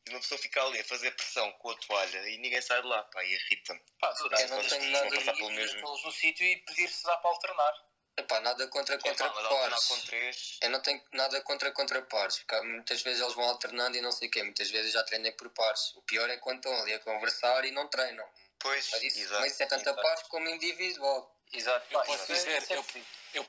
E 0.07 0.11
uma 0.11 0.19
pessoa 0.19 0.39
fica 0.39 0.61
ali 0.63 0.79
a 0.79 0.83
fazer 0.83 1.11
pressão 1.11 1.51
com 1.53 1.69
a 1.69 1.75
toalha 1.75 2.29
e 2.29 2.37
ninguém 2.39 2.61
sai 2.61 2.81
de 2.81 2.87
lá, 2.87 3.03
pá, 3.03 3.23
e 3.23 3.33
irrita-me. 3.33 3.79
Pá, 3.99 4.13
Eu 4.19 4.29
não 4.49 4.63
tenho 4.67 4.89
nada 4.91 5.09
de 5.09 5.29
a 5.29 5.33
pelo 5.33 5.51
mesmo. 5.51 5.81
no 5.81 6.11
sítio 6.11 6.45
e 6.45 6.57
pedir 6.57 6.89
se 6.89 7.03
dá 7.05 7.15
para 7.17 7.29
alternar. 7.29 7.73
Epá, 8.17 8.39
nada 8.41 8.67
contra 8.67 8.95
É, 8.95 8.97
contra 8.97 9.29
pá, 9.29 9.33
mas 9.35 9.45
alternar 9.45 9.69
pares. 9.69 9.85
com 9.87 9.99
três. 10.01 10.57
Eu 10.61 10.69
não 10.71 10.81
tenho 10.81 11.01
nada 11.13 11.41
contra 11.41 11.71
contra 11.71 12.01
pares, 12.01 12.39
porque 12.39 12.61
muitas 12.65 13.01
vezes 13.01 13.21
eles 13.21 13.33
vão 13.35 13.45
alternando 13.45 13.97
e 13.97 14.01
não 14.01 14.11
sei 14.11 14.27
o 14.27 14.31
quê, 14.31 14.43
muitas 14.43 14.69
vezes 14.71 14.91
já 14.91 15.03
treinam 15.03 15.31
por 15.33 15.49
pares. 15.51 15.93
O 15.95 16.01
pior 16.01 16.29
é 16.29 16.37
quando 16.37 16.57
estão 16.57 16.73
ali 16.81 16.93
a 16.93 16.99
conversar 16.99 17.63
e 17.65 17.71
não 17.71 17.87
treinam. 17.87 18.27
Pois, 18.59 18.89
Mas 18.91 19.03
isso, 19.03 19.19
exato. 19.19 19.39
mas 19.41 19.53
isso 19.53 19.63
é 19.63 19.65
tanto 19.67 19.87
a 19.87 19.91
exato. 19.91 20.01
pares 20.07 20.23
como 20.23 20.49
individual. 20.49 21.39
Exato. 21.53 21.85
Eu 21.91 21.99
Pá, 21.99 22.05
posso 22.05 22.31
é- 22.31 22.35
dizer, 22.35 22.65
eu-. 22.71 22.85
Eu 23.35 23.45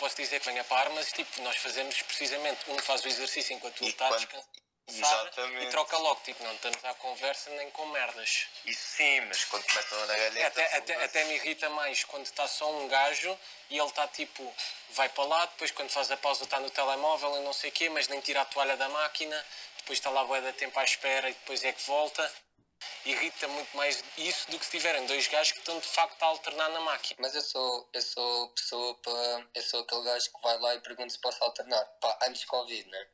posso 0.00 0.16
dizer 0.16 0.40
que 0.40 0.46
venha 0.46 0.64
par, 0.64 0.88
mas 0.90 1.12
tipo, 1.12 1.40
nós 1.42 1.56
fazemos 1.58 2.00
precisamente, 2.02 2.68
um 2.70 2.78
faz 2.78 3.04
o 3.04 3.08
exercício 3.08 3.54
enquanto 3.54 3.80
o 3.80 3.84
outro 3.84 4.04
está 4.04 4.08
a 4.14 4.16
descansar 4.16 4.48
Exatamente. 4.88 5.66
e 5.66 5.70
troca 5.70 5.96
logo, 5.98 6.20
tipo, 6.24 6.42
não 6.42 6.54
estamos 6.54 6.82
à 6.84 6.94
conversa 6.94 7.50
nem 7.50 7.70
com 7.70 7.86
merdas. 7.86 8.46
Isso 8.64 8.96
sim, 8.96 9.20
mas 9.22 9.44
quando 9.44 9.64
começam 9.64 10.06
na 10.06 10.16
galeta. 10.16 10.46
Até, 10.46 10.76
até, 10.76 11.04
até 11.04 11.24
me 11.24 11.34
irrita 11.34 11.68
mais 11.70 12.04
quando 12.04 12.24
está 12.24 12.46
só 12.48 12.70
um 12.72 12.88
gajo 12.88 13.38
e 13.70 13.78
ele 13.78 13.86
está 13.86 14.08
tipo, 14.08 14.54
vai 14.90 15.08
para 15.10 15.24
lá, 15.24 15.46
depois 15.46 15.70
quando 15.70 15.90
faz 15.90 16.10
a 16.10 16.16
pausa 16.16 16.44
está 16.44 16.58
no 16.58 16.70
telemóvel 16.70 17.36
e 17.36 17.40
não 17.44 17.52
sei 17.52 17.70
o 17.70 17.72
quê, 17.72 17.88
mas 17.88 18.08
nem 18.08 18.20
tira 18.20 18.40
a 18.40 18.44
toalha 18.46 18.76
da 18.76 18.88
máquina, 18.88 19.44
depois 19.78 19.98
está 19.98 20.10
lá 20.10 20.24
bué 20.24 20.40
de 20.40 20.52
tempo 20.54 20.78
à 20.78 20.84
espera 20.84 21.28
e 21.28 21.34
depois 21.34 21.62
é 21.64 21.72
que 21.72 21.82
volta. 21.86 22.32
Irrita 23.04 23.48
muito 23.48 23.76
mais 23.76 24.04
isso 24.16 24.50
do 24.50 24.58
que 24.58 24.64
se 24.64 24.70
tiverem 24.70 25.04
dois 25.06 25.26
gajos 25.26 25.52
que 25.52 25.58
estão 25.58 25.78
de 25.78 25.86
facto 25.86 26.22
a 26.22 26.26
alternar 26.26 26.68
na 26.70 26.80
máquina. 26.80 27.18
Mas 27.20 27.34
eu 27.34 27.42
sou, 27.42 27.88
eu 27.92 28.02
sou 28.02 28.48
pessoa 28.50 28.94
para. 28.96 29.48
Eu 29.54 29.62
sou 29.62 29.80
aquele 29.80 30.04
gajo 30.04 30.30
que 30.30 30.42
vai 30.42 30.58
lá 30.58 30.74
e 30.74 30.80
pergunta 30.80 31.10
se 31.10 31.18
posso 31.18 31.42
alternar. 31.42 31.84
Pá, 32.00 32.18
antes 32.28 32.44
Covid, 32.44 32.88
né? 32.88 33.08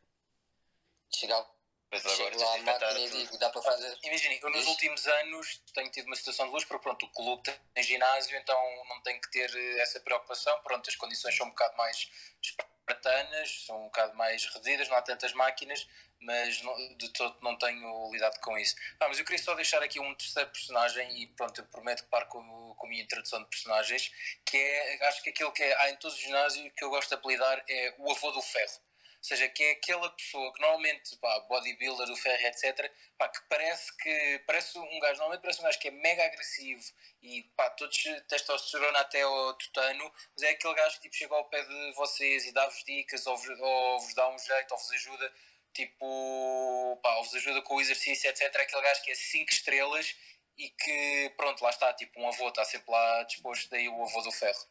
Chegava, 1.15 1.49
Mas 1.95 2.07
agora 2.07 2.31
chego 2.31 2.43
lá 2.45 2.55
à 2.55 2.59
máquina 2.65 3.01
e 3.01 3.09
digo, 3.11 3.39
dá 3.39 3.51
para 3.51 3.63
fazer. 3.63 3.99
Imaginem, 4.03 4.39
eu 4.43 4.51
nos 4.51 4.67
últimos 4.67 5.07
anos 5.07 5.63
tenho 5.73 5.91
tido 5.91 6.07
uma 6.07 6.17
situação 6.17 6.47
de 6.47 6.53
luz, 6.53 6.65
porque 6.65 6.83
pronto, 6.83 7.07
o 7.07 7.11
clube 7.11 7.43
tem 7.75 7.85
ginásio, 7.85 8.37
então 8.37 8.85
não 8.89 9.01
tenho 9.03 9.21
que 9.21 9.31
ter 9.31 9.51
eh, 9.55 9.81
essa 9.81 10.01
preocupação. 10.01 10.59
Pronto, 10.63 10.89
as 10.91 10.97
condições 10.97 11.37
são 11.37 11.47
um 11.47 11.51
bocado 11.51 11.77
mais 11.77 12.09
espartanas, 12.43 13.65
são 13.67 13.81
um 13.81 13.85
bocado 13.85 14.15
mais 14.17 14.45
reduzidas, 14.47 14.89
não 14.89 14.97
há 14.97 15.03
tantas 15.03 15.33
máquinas, 15.33 15.87
mas 16.21 16.61
não- 16.63 16.97
de 16.97 17.09
todo 17.13 17.37
não 17.43 17.57
tenho 17.59 18.11
lidado 18.13 18.39
com 18.41 18.59
isso. 18.59 18.75
Ah, 19.01 19.09
mas 19.09 19.19
eu 19.19 19.25
queria 19.25 19.43
só 19.43 19.55
deixar 19.55 19.83
aqui 19.83 20.01
um 20.01 20.15
terceiro 20.15 20.51
personagem, 20.51 21.23
e 21.23 21.27
pronto, 21.29 21.61
eu 21.61 21.67
prometo 21.67 22.03
que 22.05 22.09
paro 22.11 22.27
com, 22.27 22.75
com 22.77 22.87
a 22.87 22.89
minha 22.89 23.03
introdução 23.03 23.43
de 23.43 23.49
personagens, 23.49 24.11
que 24.45 24.57
é, 24.57 25.07
acho 25.09 25.23
que 25.23 25.31
aquilo 25.31 25.53
que 25.53 25.63
é, 25.63 25.75
há 25.81 25.91
em 25.91 25.97
todos 25.97 26.17
os 26.17 26.23
ginásios 26.23 26.73
que 26.77 26.85
eu 26.85 26.91
gosto 26.91 27.09
de 27.09 27.15
apelidar 27.15 27.63
é 27.69 27.95
o 27.99 28.11
avô 28.11 28.31
do 28.33 28.43
ferro. 28.43 28.81
Ou 29.25 29.29
seja, 29.29 29.49
que 29.49 29.65
é 29.65 29.71
aquela 29.71 30.11
pessoa 30.11 30.53
que 30.53 30.61
normalmente, 30.61 31.17
pá, 31.17 31.41
bodybuilder, 31.49 32.07
do 32.07 32.15
ferro, 32.15 32.47
etc., 32.47 32.93
pá, 33.17 33.27
que 33.27 33.41
parece 33.49 33.97
que 33.97 34.39
parece 34.47 34.79
um 34.79 34.99
gajo, 35.01 35.15
normalmente 35.15 35.41
parece 35.41 35.61
um 35.61 35.65
gajo 35.65 35.79
que 35.79 35.89
é 35.89 35.93
mega 35.93 36.27
agressivo 36.27 36.83
e 37.23 37.43
pá, 37.57 37.71
todos 37.71 38.05
testosterona 38.29 38.99
até 38.99 39.23
ao 39.23 39.55
tutano, 39.55 40.13
mas 40.35 40.43
é 40.43 40.51
aquele 40.51 40.75
gajo 40.75 40.97
que 40.97 41.03
tipo, 41.05 41.17
chega 41.17 41.35
ao 41.35 41.49
pé 41.49 41.63
de 41.63 41.93
vocês 41.95 42.45
e 42.45 42.53
dá-vos 42.53 42.85
dicas 42.85 43.27
ou 43.27 43.35
vos, 43.35 43.49
ou 43.49 44.01
vos 44.01 44.15
dá 44.15 44.29
um 44.29 44.39
jeito 44.39 44.73
ou 44.73 44.79
vos 44.79 44.91
ajuda, 44.91 45.35
tipo, 45.73 47.01
pá, 47.03 47.17
ou 47.17 47.25
vos 47.25 47.35
ajuda 47.35 47.63
com 47.63 47.77
o 47.77 47.81
exercício, 47.81 48.29
etc. 48.29 48.43
É 48.43 48.61
aquele 48.61 48.83
gajo 48.83 49.03
que 49.05 49.11
é 49.11 49.15
5 49.15 49.51
estrelas 49.51 50.15
e 50.59 50.69
que, 50.69 51.33
pronto, 51.39 51.65
lá 51.65 51.71
está, 51.71 51.95
tipo, 51.95 52.21
um 52.21 52.29
avô 52.29 52.51
está 52.51 52.63
sempre 52.67 52.93
lá 52.93 53.23
disposto, 53.23 53.71
daí 53.71 53.89
o 53.89 54.03
avô 54.03 54.21
do 54.21 54.31
ferro. 54.31 54.69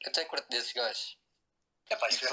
Eu 0.00 0.08
até 0.08 0.24
curto 0.24 0.48
desses 0.48 0.72
gajos. 0.72 1.18
É 1.90 1.96
pá, 1.96 2.08
isso 2.08 2.24
é 2.24 2.28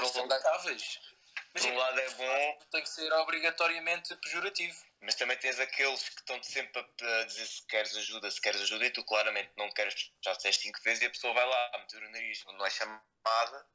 aceitáveis. 1.54 1.64
Por 1.64 1.72
um 1.72 1.76
lado 1.76 2.00
é 2.00 2.10
bom, 2.10 2.58
Tem 2.70 2.82
que 2.82 2.88
ser 2.88 3.12
obrigatoriamente 3.14 4.14
pejorativo. 4.16 4.76
mas 5.00 5.14
também 5.14 5.36
tens 5.38 5.58
aqueles 5.60 6.08
que 6.08 6.20
estão 6.20 6.42
sempre 6.42 6.80
a 7.02 7.24
dizer 7.24 7.46
se 7.46 7.66
queres 7.66 7.96
ajuda, 7.96 8.30
se 8.30 8.40
queres 8.40 8.60
ajuda, 8.62 8.86
e 8.86 8.90
tu 8.90 9.04
claramente 9.04 9.50
não 9.56 9.70
queres, 9.70 10.10
já 10.22 10.32
disseste 10.34 10.62
cinco 10.62 10.80
vezes, 10.82 11.02
e 11.02 11.06
a 11.06 11.10
pessoa 11.10 11.32
vai 11.34 11.46
lá 11.46 11.70
a 11.74 11.78
meter 11.78 12.02
o 12.02 12.10
nariz, 12.10 12.44
não 12.46 12.66
é 12.66 12.70
chamada, 12.70 13.66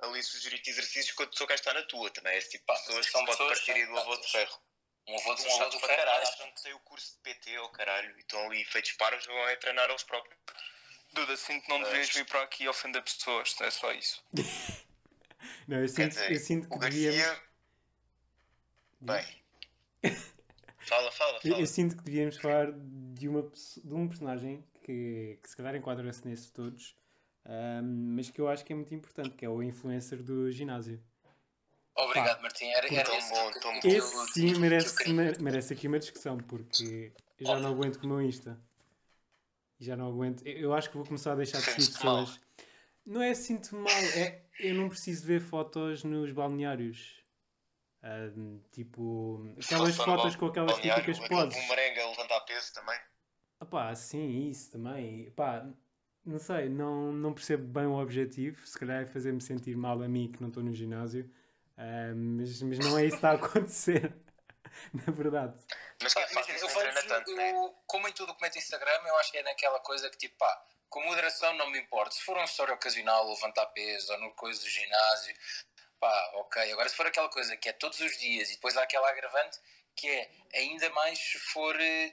ali 0.00 0.22
sugerir-te 0.22 0.70
exercícios 0.70 1.14
quando 1.14 1.28
a 1.28 1.30
pessoa 1.32 1.46
quer 1.48 1.54
estar 1.54 1.74
na 1.74 1.82
tua. 1.84 2.10
Também 2.10 2.32
é 2.34 2.38
esse 2.38 2.50
tipo 2.50 2.64
de 2.72 2.78
pessoas 2.80 3.06
que 3.06 3.12
são 3.12 3.20
se 3.20 3.26
pode 3.36 3.48
partir 3.54 3.72
aí 3.72 3.86
do 3.86 3.96
avô 3.98 4.16
de 4.16 4.30
ferro. 4.30 4.60
Um 5.06 5.14
avô, 5.18 5.36
São 5.36 5.50
um 5.58 5.62
avô 5.62 5.78
para 5.78 5.88
ferro. 5.88 5.98
caralho, 6.00 6.22
acham 6.22 6.50
que 6.52 6.60
sei 6.60 6.72
o 6.72 6.80
curso 6.80 7.12
de 7.16 7.18
PT 7.22 7.58
ou 7.58 7.68
caralho 7.70 8.16
e 8.16 8.20
estão 8.20 8.44
ali 8.46 8.64
feitos 8.64 8.92
parvos, 8.92 9.24
vão 9.26 9.48
é 9.48 9.56
treinar 9.56 9.88
eles 9.88 10.02
próprios. 10.02 10.36
Duda, 11.12 11.36
sinto 11.36 11.62
que 11.64 11.68
não 11.68 11.78
Mas- 11.78 11.88
deverias 11.88 12.14
vir 12.14 12.24
para 12.26 12.42
aqui 12.42 12.66
ofender 12.68 13.02
pessoas, 13.02 13.54
é 13.60 13.70
só 13.70 13.92
isso. 13.92 14.24
Não, 15.72 15.80
eu 15.80 15.88
sinto, 15.88 16.08
dizer, 16.10 16.30
eu 16.32 16.38
sinto 16.38 16.68
que 16.68 16.78
devíamos. 16.78 17.18
Garcia. 17.18 17.42
Bem. 19.00 19.24
fala, 20.80 21.10
fala, 21.10 21.38
Eu, 21.42 21.50
fala. 21.50 21.60
eu 21.62 21.66
sinto 21.66 21.96
que 21.96 22.02
devíamos 22.02 22.36
falar 22.36 22.72
de, 22.72 23.26
uma, 23.26 23.42
de 23.42 23.94
um 23.94 24.06
personagem 24.06 24.62
que, 24.84 25.38
que 25.42 25.48
se 25.48 25.56
calhar 25.56 25.74
enquadra-se 25.74 26.28
nesses 26.28 26.50
todos, 26.50 26.94
ahm, 27.46 28.14
mas 28.16 28.28
que 28.28 28.38
eu 28.38 28.48
acho 28.48 28.66
que 28.66 28.72
é 28.74 28.76
muito 28.76 28.94
importante, 28.94 29.30
que 29.30 29.46
é 29.46 29.48
o 29.48 29.62
influencer 29.62 30.22
do 30.22 30.50
ginásio. 30.52 31.02
Obrigado, 31.96 32.42
Martim. 32.42 32.66
Era, 32.66 32.94
era 32.94 33.04
Tão 33.04 33.16
esse 33.16 33.30
bom, 33.30 33.50
que- 33.52 33.60
tão 33.60 33.72
bom. 33.72 33.80
eu- 33.84 33.96
Esse 33.96 34.32
sim 34.34 34.52
eu 34.52 34.60
merece, 34.60 35.12
merece 35.42 35.72
aqui 35.72 35.88
uma 35.88 35.98
discussão, 35.98 36.36
porque 36.36 37.12
eu 37.40 37.46
já 37.46 37.52
Olha. 37.54 37.62
não 37.62 37.70
aguento 37.70 37.98
com 37.98 38.04
o 38.04 38.08
meu 38.10 38.20
Insta. 38.20 38.60
Já 39.80 39.96
não 39.96 40.06
aguento. 40.08 40.46
Eu 40.46 40.58
eu 40.58 40.74
acho 40.74 40.90
que 40.90 40.96
vou 40.98 41.06
começar 41.06 41.32
a 41.32 41.36
deixar 41.36 41.60
de 41.60 41.64
seguir 41.64 41.82
Sentes-te 41.96 42.04
mal? 42.04 42.26
Não 43.04 43.22
é 43.22 43.34
sinto 43.34 43.74
mal, 43.76 43.92
é 44.16 44.42
eu 44.60 44.74
não 44.74 44.88
preciso 44.88 45.26
ver 45.26 45.40
fotos 45.40 46.04
nos 46.04 46.30
balneários. 46.32 47.20
Tipo, 48.72 49.54
aquelas 49.64 49.94
Só 49.94 50.04
fotos 50.04 50.36
com 50.36 50.46
aquelas 50.46 50.76
típicas 50.76 51.18
poses. 51.28 51.60
bumerangue 51.60 52.00
a 52.00 52.08
levantar 52.08 52.40
peso 52.40 52.72
também. 52.74 52.98
Ah 53.60 53.66
pá, 53.66 53.94
sim, 53.94 54.48
isso 54.48 54.72
também. 54.72 55.30
Pá, 55.32 55.64
não 56.24 56.38
sei, 56.38 56.68
não, 56.68 57.12
não 57.12 57.32
percebo 57.32 57.64
bem 57.64 57.86
o 57.86 58.00
objetivo. 58.00 58.66
Se 58.66 58.78
calhar 58.78 59.02
é 59.02 59.06
fazer-me 59.06 59.40
sentir 59.40 59.76
mal 59.76 60.00
a 60.02 60.08
mim 60.08 60.30
que 60.32 60.40
não 60.40 60.48
estou 60.48 60.62
no 60.62 60.74
ginásio. 60.74 61.30
Mas, 61.76 62.62
mas 62.62 62.78
não 62.78 62.98
é 62.98 63.06
isso 63.06 63.10
que 63.10 63.16
está 63.16 63.30
a 63.30 63.34
acontecer. 63.34 64.14
Na 64.94 65.12
verdade. 65.12 65.54
Mas 66.02 66.14
Pá, 66.14 66.22
eu 66.22 66.68
vejo, 66.68 67.08
tanto, 67.08 67.34
né? 67.34 67.52
eu, 67.52 67.74
como 67.86 68.08
em 68.08 68.12
tudo 68.12 68.32
o 68.32 68.34
que 68.36 68.42
mete 68.42 68.58
Instagram, 68.58 68.90
eu 69.06 69.16
acho 69.18 69.30
que 69.30 69.38
é 69.38 69.42
naquela 69.42 69.78
coisa 69.80 70.10
que 70.10 70.16
tipo, 70.16 70.36
pá, 70.38 70.64
com 70.92 71.02
moderação 71.02 71.54
não 71.54 71.70
me 71.70 71.80
importa. 71.80 72.14
Se 72.14 72.22
for 72.22 72.36
uma 72.36 72.44
história 72.44 72.74
ocasional, 72.74 73.28
levantar 73.28 73.66
peso 73.68 74.12
ou 74.12 74.20
no 74.20 74.30
coisa 74.34 74.60
do 74.60 74.68
ginásio, 74.68 75.34
pá, 75.98 76.32
ok. 76.34 76.70
Agora, 76.70 76.88
se 76.88 76.94
for 76.94 77.06
aquela 77.06 77.30
coisa 77.30 77.56
que 77.56 77.70
é 77.70 77.72
todos 77.72 77.98
os 78.00 78.18
dias 78.18 78.50
e 78.50 78.54
depois 78.54 78.76
há 78.76 78.82
aquela 78.82 79.08
agravante 79.08 79.58
que 79.96 80.08
é 80.08 80.30
ainda 80.54 80.90
mais 80.90 81.18
se 81.18 81.38
for, 81.38 81.74
eh, 81.80 82.12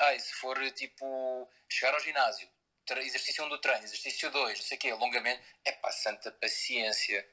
ai, 0.00 0.18
se 0.18 0.32
for 0.34 0.58
tipo 0.72 1.50
chegar 1.68 1.94
ao 1.94 2.00
ginásio, 2.00 2.48
exercício 2.90 3.44
1 3.44 3.48
do 3.50 3.60
treino, 3.60 3.84
exercício 3.84 4.30
2, 4.30 4.58
não 4.58 4.66
sei 4.66 4.76
o 4.76 4.80
quê, 4.80 4.90
alongamento, 4.90 5.42
é 5.64 5.72
pá, 5.72 5.92
santa 5.92 6.32
paciência. 6.32 7.26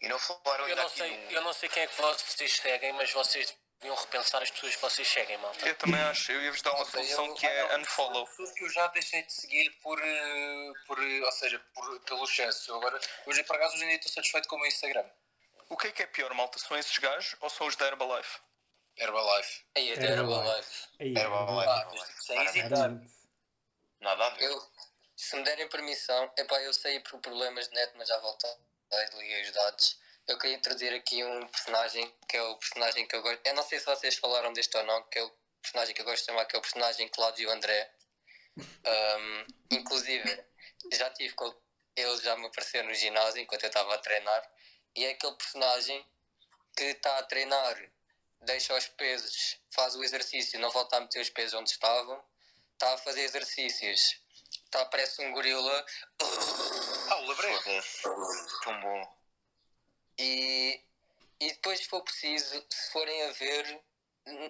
E 0.00 0.08
não 0.08 0.18
falaram 0.18 0.68
Eu 0.68 0.76
não, 0.76 0.88
sei, 0.88 1.26
eu 1.30 1.40
não 1.42 1.52
sei 1.52 1.68
quem 1.68 1.82
é 1.82 1.86
que 1.86 2.00
vocês 2.00 2.56
seguem, 2.56 2.92
mas 2.92 3.10
vocês 3.12 3.56
deviam 3.80 3.96
repensar 3.96 4.42
as 4.42 4.50
pessoas 4.50 4.74
que 4.74 4.82
vocês 4.82 5.06
seguem, 5.08 5.36
malta. 5.38 5.66
Eu 5.66 5.74
também 5.76 6.00
acho, 6.00 6.32
eu 6.32 6.42
ia-vos 6.42 6.62
dar 6.62 6.72
uma 6.72 6.84
seja, 6.84 6.96
solução 7.14 7.26
eu- 7.26 7.34
que 7.34 7.46
é 7.46 7.68
não, 7.72 7.80
unfollow. 7.80 8.26
Pessoas 8.26 8.52
que 8.52 8.64
eu 8.64 8.70
já 8.70 8.86
deixei 8.88 9.22
de 9.22 9.32
seguir 9.32 9.70
por, 9.82 10.00
eh, 10.02 10.72
por 10.86 10.98
eh, 11.02 11.20
ou 11.24 11.32
seja, 11.32 11.58
por, 11.74 12.00
pelo 12.00 12.24
excesso. 12.24 12.70
Eu 12.70 12.76
Agora, 12.76 12.98
hoje, 13.26 13.42
por 13.44 13.56
acaso, 13.56 13.74
hoje 13.74 13.84
em 13.84 13.88
dia 13.88 13.96
estou 13.96 14.12
satisfeito 14.12 14.48
com 14.48 14.56
o 14.56 14.58
meu 14.58 14.68
Instagram. 14.68 15.04
O 15.68 15.76
que 15.76 15.88
é 15.88 15.92
que 15.92 16.02
é 16.02 16.06
pior, 16.06 16.32
malta? 16.34 16.58
São 16.58 16.76
esses 16.76 16.96
gajos 16.98 17.36
ou 17.40 17.50
são 17.50 17.66
os 17.66 17.76
da 17.76 17.86
Herbalife? 17.86 18.40
Herbalife. 18.96 19.64
Aí 19.76 19.92
até 19.92 20.06
Herbalife. 20.06 20.88
Herbalife. 21.00 21.20
Herbalife. 21.20 22.12
Ah, 22.12 22.22
sem 22.22 22.42
hesitar. 22.44 22.68
claramente. 22.70 23.14
Nada 24.00 24.26
a 24.26 24.30
ver. 24.30 24.44
Eu, 24.44 24.70
se 25.16 25.36
me 25.36 25.42
derem 25.42 25.68
permissão, 25.68 26.32
epá, 26.38 26.60
eu 26.62 26.72
saí 26.72 27.00
por 27.00 27.18
problemas 27.20 27.68
de 27.68 27.74
net, 27.74 27.92
mas 27.96 28.08
já 28.08 28.16
voltei, 28.18 28.50
liguei 29.14 29.42
os 29.42 29.50
dados. 29.52 29.98
Eu 30.28 30.38
queria 30.38 30.56
introduzir 30.56 30.92
aqui 30.92 31.22
um 31.24 31.46
personagem, 31.46 32.12
que 32.28 32.36
é 32.36 32.42
o 32.42 32.56
personagem 32.56 33.06
que 33.06 33.14
eu 33.14 33.22
gosto. 33.22 33.40
Eu 33.44 33.54
não 33.54 33.62
sei 33.62 33.78
se 33.78 33.86
vocês 33.86 34.16
falaram 34.16 34.52
deste 34.52 34.76
ou 34.76 34.84
não, 34.84 35.02
que 35.04 35.18
é 35.18 35.22
o 35.22 35.30
personagem 35.62 35.94
que 35.94 36.00
eu 36.00 36.04
gosto 36.04 36.22
de 36.22 36.26
chamar, 36.26 36.44
que 36.46 36.56
é 36.56 36.58
o 36.58 36.62
personagem 36.62 37.08
Cláudio 37.08 37.50
André. 37.50 37.90
Um, 38.58 39.46
inclusive, 39.70 40.44
já 40.92 41.10
tive 41.10 41.34
com 41.34 41.54
ele 41.96 42.16
já 42.20 42.36
me 42.36 42.46
apareceu 42.46 42.84
no 42.84 42.94
ginásio 42.94 43.40
enquanto 43.40 43.62
eu 43.64 43.68
estava 43.68 43.94
a 43.94 43.98
treinar. 43.98 44.50
E 44.94 45.04
é 45.04 45.10
aquele 45.10 45.34
personagem 45.34 46.06
que 46.76 46.84
está 46.84 47.18
a 47.18 47.22
treinar, 47.22 47.90
deixa 48.42 48.76
os 48.76 48.86
pesos, 48.88 49.58
faz 49.70 49.94
o 49.96 50.04
exercício, 50.04 50.60
não 50.60 50.70
volta 50.70 50.96
a 50.96 51.00
meter 51.00 51.22
os 51.22 51.30
pesos 51.30 51.54
onde 51.54 51.70
estavam, 51.70 52.22
está 52.74 52.92
a 52.92 52.98
fazer 52.98 53.22
exercícios, 53.22 54.20
está 54.64 54.84
parece 54.86 55.22
um 55.22 55.32
gorila 55.32 55.86
Ah, 57.10 57.16
o 57.16 57.26
labrego. 57.26 57.58
Foda-se. 57.62 58.02
Tão 58.62 58.80
bom. 58.80 59.15
E, 60.18 60.80
e 61.40 61.48
depois 61.52 61.80
se 61.80 61.86
for 61.86 62.02
preciso, 62.02 62.64
se 62.70 62.92
forem 62.92 63.22
a 63.22 63.32
ver, 63.32 63.80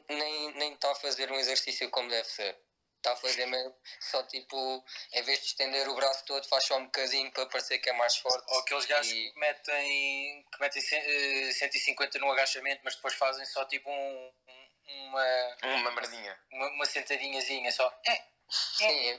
nem 0.09 0.53
nem 0.55 0.73
está 0.75 0.91
a 0.93 0.95
fazer 0.97 1.31
um 1.31 1.37
exercício 1.39 1.91
como 1.91 2.09
deve 2.09 2.29
ser. 2.29 2.59
Está 2.99 3.13
a 3.13 3.17
fazer 3.17 3.47
mesmo, 3.47 3.73
só 4.01 4.23
tipo, 4.25 4.85
em 5.13 5.23
vez 5.23 5.39
de 5.39 5.47
estender 5.47 5.89
o 5.89 5.95
braço 5.95 6.25
todo, 6.25 6.49
faz 6.49 6.65
só 6.65 6.77
um 6.77 6.87
bocadinho 6.87 7.31
para 7.31 7.47
parecer 7.47 7.79
que 7.79 7.89
é 7.89 7.93
mais 7.93 8.17
forte. 8.17 8.45
Ou 8.53 8.59
aqueles 8.61 8.85
gajos 8.87 9.13
E- 9.13 9.31
que 9.33 9.39
metem, 9.39 10.45
que 10.53 10.61
metem 10.61 10.83
cen- 10.83 11.05
eh, 11.49 11.53
150 11.53 12.19
no 12.19 12.33
agachamento, 12.33 12.81
mas 12.83 12.97
depois 12.97 13.15
fazem 13.15 13.45
só 13.45 13.65
tipo 13.67 13.89
um, 13.89 14.33
um- 14.49 15.05
uma, 15.09 15.57
Uma 15.63 15.91
merdinha. 15.93 16.37
uma, 16.51 16.69
uma 16.71 16.85
sentadinhazinha 16.87 17.71
só. 17.71 17.87
É, 18.09 18.25
Sim, 18.51 19.19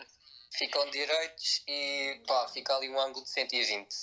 ficam 0.58 0.90
direitos 0.90 1.64
e 1.68 2.22
pá, 2.28 2.48
fica 2.50 2.76
ali 2.76 2.90
um 2.90 3.00
ângulo 3.00 3.24
de 3.24 3.30
120. 3.32 3.96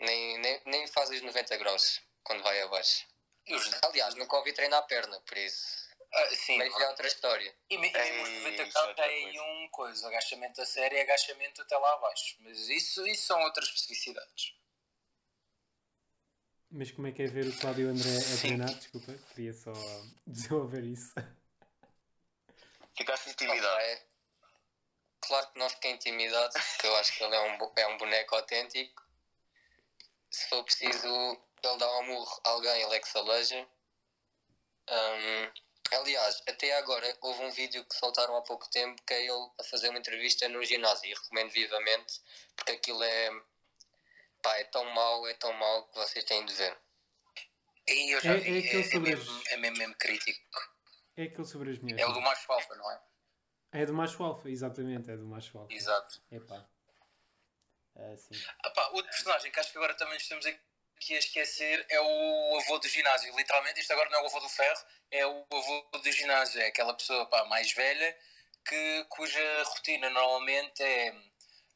Nem, 0.00 0.38
nem, 0.38 0.62
nem 0.66 0.86
faz 0.88 1.10
os 1.10 1.20
90 1.20 1.56
graus 1.58 2.00
quando 2.24 2.42
vai 2.42 2.60
abaixo. 2.62 3.06
e 3.46 3.54
os, 3.54 3.70
Aliás, 3.84 4.14
nunca 4.14 4.36
ouvi 4.36 4.52
treinar 4.52 4.80
a 4.80 4.82
perna, 4.82 5.20
por 5.20 5.36
isso. 5.36 5.88
ah, 6.12 6.34
sim, 6.34 6.56
Mas 6.58 6.74
é 6.80 6.88
outra 6.88 7.06
história. 7.06 7.54
E, 7.68 7.78
me- 7.78 7.88
e 7.88 7.92
mesmo 7.92 8.22
os 8.22 8.28
Ei, 8.28 8.38
90 8.40 8.62
isso 8.62 8.78
é 8.78 8.82
graus 8.94 8.96
tem 8.96 9.40
um 9.40 9.68
coisa, 9.70 10.06
agachamento 10.08 10.60
a 10.60 10.66
sério 10.66 10.96
e 10.96 11.00
agachamento 11.02 11.62
até 11.62 11.76
lá 11.76 11.92
abaixo. 11.94 12.36
Mas 12.40 12.68
isso, 12.68 13.06
isso 13.06 13.26
são 13.26 13.40
outras 13.42 13.66
especificidades. 13.68 14.54
Mas 16.72 16.90
como 16.92 17.08
é 17.08 17.12
que 17.12 17.22
é 17.22 17.26
ver 17.26 17.46
o 17.48 17.58
Cláudio 17.60 17.88
André 17.90 18.08
a 18.32 18.38
treinar? 18.40 18.74
Desculpa, 18.74 19.12
queria 19.34 19.52
só 19.52 19.72
desenvolver 20.26 20.84
isso. 20.84 21.12
Ficaste 22.96 23.30
intimidado. 23.30 23.80
é. 23.80 24.06
Claro 25.22 25.52
que 25.52 25.58
não 25.58 25.68
fiquei 25.68 25.90
intimidado, 25.92 26.52
porque 26.52 26.86
eu 26.86 26.96
acho 26.96 27.12
que 27.16 27.22
ele 27.24 27.34
é 27.36 27.40
um, 27.40 27.72
é 27.76 27.86
um 27.88 27.98
boneco 27.98 28.34
autêntico. 28.36 29.02
Se 30.30 30.48
for 30.48 30.64
preciso, 30.64 31.06
ele 31.62 31.78
dá 31.78 31.98
um 31.98 32.06
murro 32.06 32.40
a 32.44 32.50
alguém, 32.50 32.82
ele 32.82 32.94
é 32.94 33.00
que 33.00 33.08
se 33.08 33.18
aleja. 33.18 33.68
Hum, 34.88 35.52
aliás, 35.92 36.42
até 36.48 36.76
agora 36.76 37.16
houve 37.20 37.42
um 37.44 37.50
vídeo 37.50 37.84
que 37.84 37.94
soltaram 37.96 38.36
há 38.36 38.42
pouco 38.42 38.68
tempo 38.70 39.00
que 39.04 39.14
é 39.14 39.24
ele 39.26 39.50
a 39.58 39.64
fazer 39.64 39.88
uma 39.88 39.98
entrevista 39.98 40.48
no 40.48 40.64
ginásio 40.64 41.06
e 41.10 41.14
recomendo 41.14 41.50
vivamente 41.50 42.20
porque 42.56 42.72
aquilo 42.72 43.02
é. 43.02 43.30
Pá, 44.42 44.56
é 44.56 44.64
tão 44.64 44.84
mau, 44.94 45.26
é 45.28 45.34
tão 45.34 45.52
mau 45.52 45.86
que 45.88 45.96
vocês 45.98 46.24
têm 46.24 46.44
de 46.46 46.54
ver. 46.54 46.76
E 47.86 48.14
eu 48.14 48.20
já 48.20 48.32
É- 48.32 48.38
vi, 48.38 48.48
é 48.50 48.54
é, 48.54 48.58
aquele 48.60 48.80
é 48.80 48.90
sobre 48.90 49.16
mesmo, 49.16 49.42
é 49.48 49.56
mesmo, 49.58 49.78
mesmo 49.78 49.94
crítico. 49.96 50.40
É 51.16 51.24
aquele 51.24 51.44
sobre 51.44 51.70
as 51.70 51.78
mulheres. 51.78 52.02
É 52.02 52.06
o 52.06 52.12
do 52.12 52.20
macho 52.20 52.50
alfa, 52.52 52.74
não 52.76 52.90
é? 52.90 53.00
É 53.72 53.86
do 53.86 53.92
macho 53.92 54.22
alfa, 54.24 54.48
exatamente, 54.48 55.10
é 55.10 55.16
do 55.16 55.26
macho 55.26 55.58
alfa. 55.58 55.72
Exato. 55.72 56.22
Epá. 56.30 56.66
Sim. 58.16 58.34
Pá, 58.74 58.88
outro 58.92 59.10
personagem 59.10 59.50
que 59.50 59.60
acho 59.60 59.72
que 59.72 59.78
agora 59.78 59.94
também 59.94 60.16
estamos 60.16 60.46
aqui 60.46 61.14
a 61.14 61.18
esquecer 61.18 61.86
é 61.88 62.00
o 62.00 62.58
avô 62.58 62.78
do 62.78 62.88
ginásio. 62.88 63.34
Literalmente, 63.36 63.80
isto 63.80 63.92
agora 63.92 64.10
não 64.10 64.18
é 64.18 64.22
o 64.22 64.26
avô 64.26 64.40
do 64.40 64.48
ferro, 64.48 64.80
é 65.10 65.26
o 65.26 65.46
avô 65.52 65.88
do 65.98 66.12
ginásio. 66.12 66.60
É 66.60 66.66
aquela 66.66 66.94
pessoa 66.94 67.26
pá, 67.26 67.44
mais 67.46 67.72
velha 67.72 68.16
que, 68.64 69.04
cuja 69.08 69.62
rotina 69.64 70.10
normalmente 70.10 70.82
é 70.82 71.14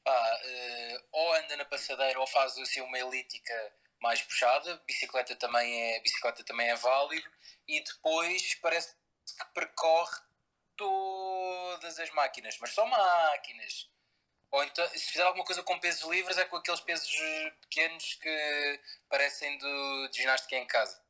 pá, 0.05 0.41
eh, 0.45 1.03
ou 1.13 1.35
anda 1.35 1.57
na 1.57 1.65
passadeira 1.65 2.21
ou 2.21 2.27
faz 2.27 2.57
assim 2.59 2.81
uma 2.81 2.99
elíptica 2.99 3.73
mais 4.01 4.21
puxada. 4.23 4.77
Bicicleta 4.87 5.35
também 5.37 5.95
é, 5.95 6.01
bicicleta 6.01 6.45
também 6.45 6.69
é 6.69 6.77
válido. 6.77 7.29
E 7.67 7.83
depois 7.83 8.55
parece 8.57 8.95
que 8.95 9.45
percorre 9.55 10.21
todas 10.77 11.99
as 11.99 12.11
máquinas, 12.11 12.59
mas 12.61 12.71
só 12.71 12.85
máquinas. 12.85 13.89
Ou 14.55 14.63
então, 14.63 14.89
se 14.91 15.11
fizer 15.11 15.25
alguma 15.25 15.45
coisa 15.45 15.65
com 15.65 15.81
pesos 15.81 16.09
livres, 16.09 16.39
é 16.39 16.45
com 16.45 16.57
aqueles 16.57 16.81
pesos 16.81 17.11
pequenos 17.63 18.15
que 18.15 18.81
parecem 19.09 19.59
do, 19.59 20.09
de 20.11 20.19
ginástica 20.19 20.55
em 20.55 20.65
casa. 20.65 21.03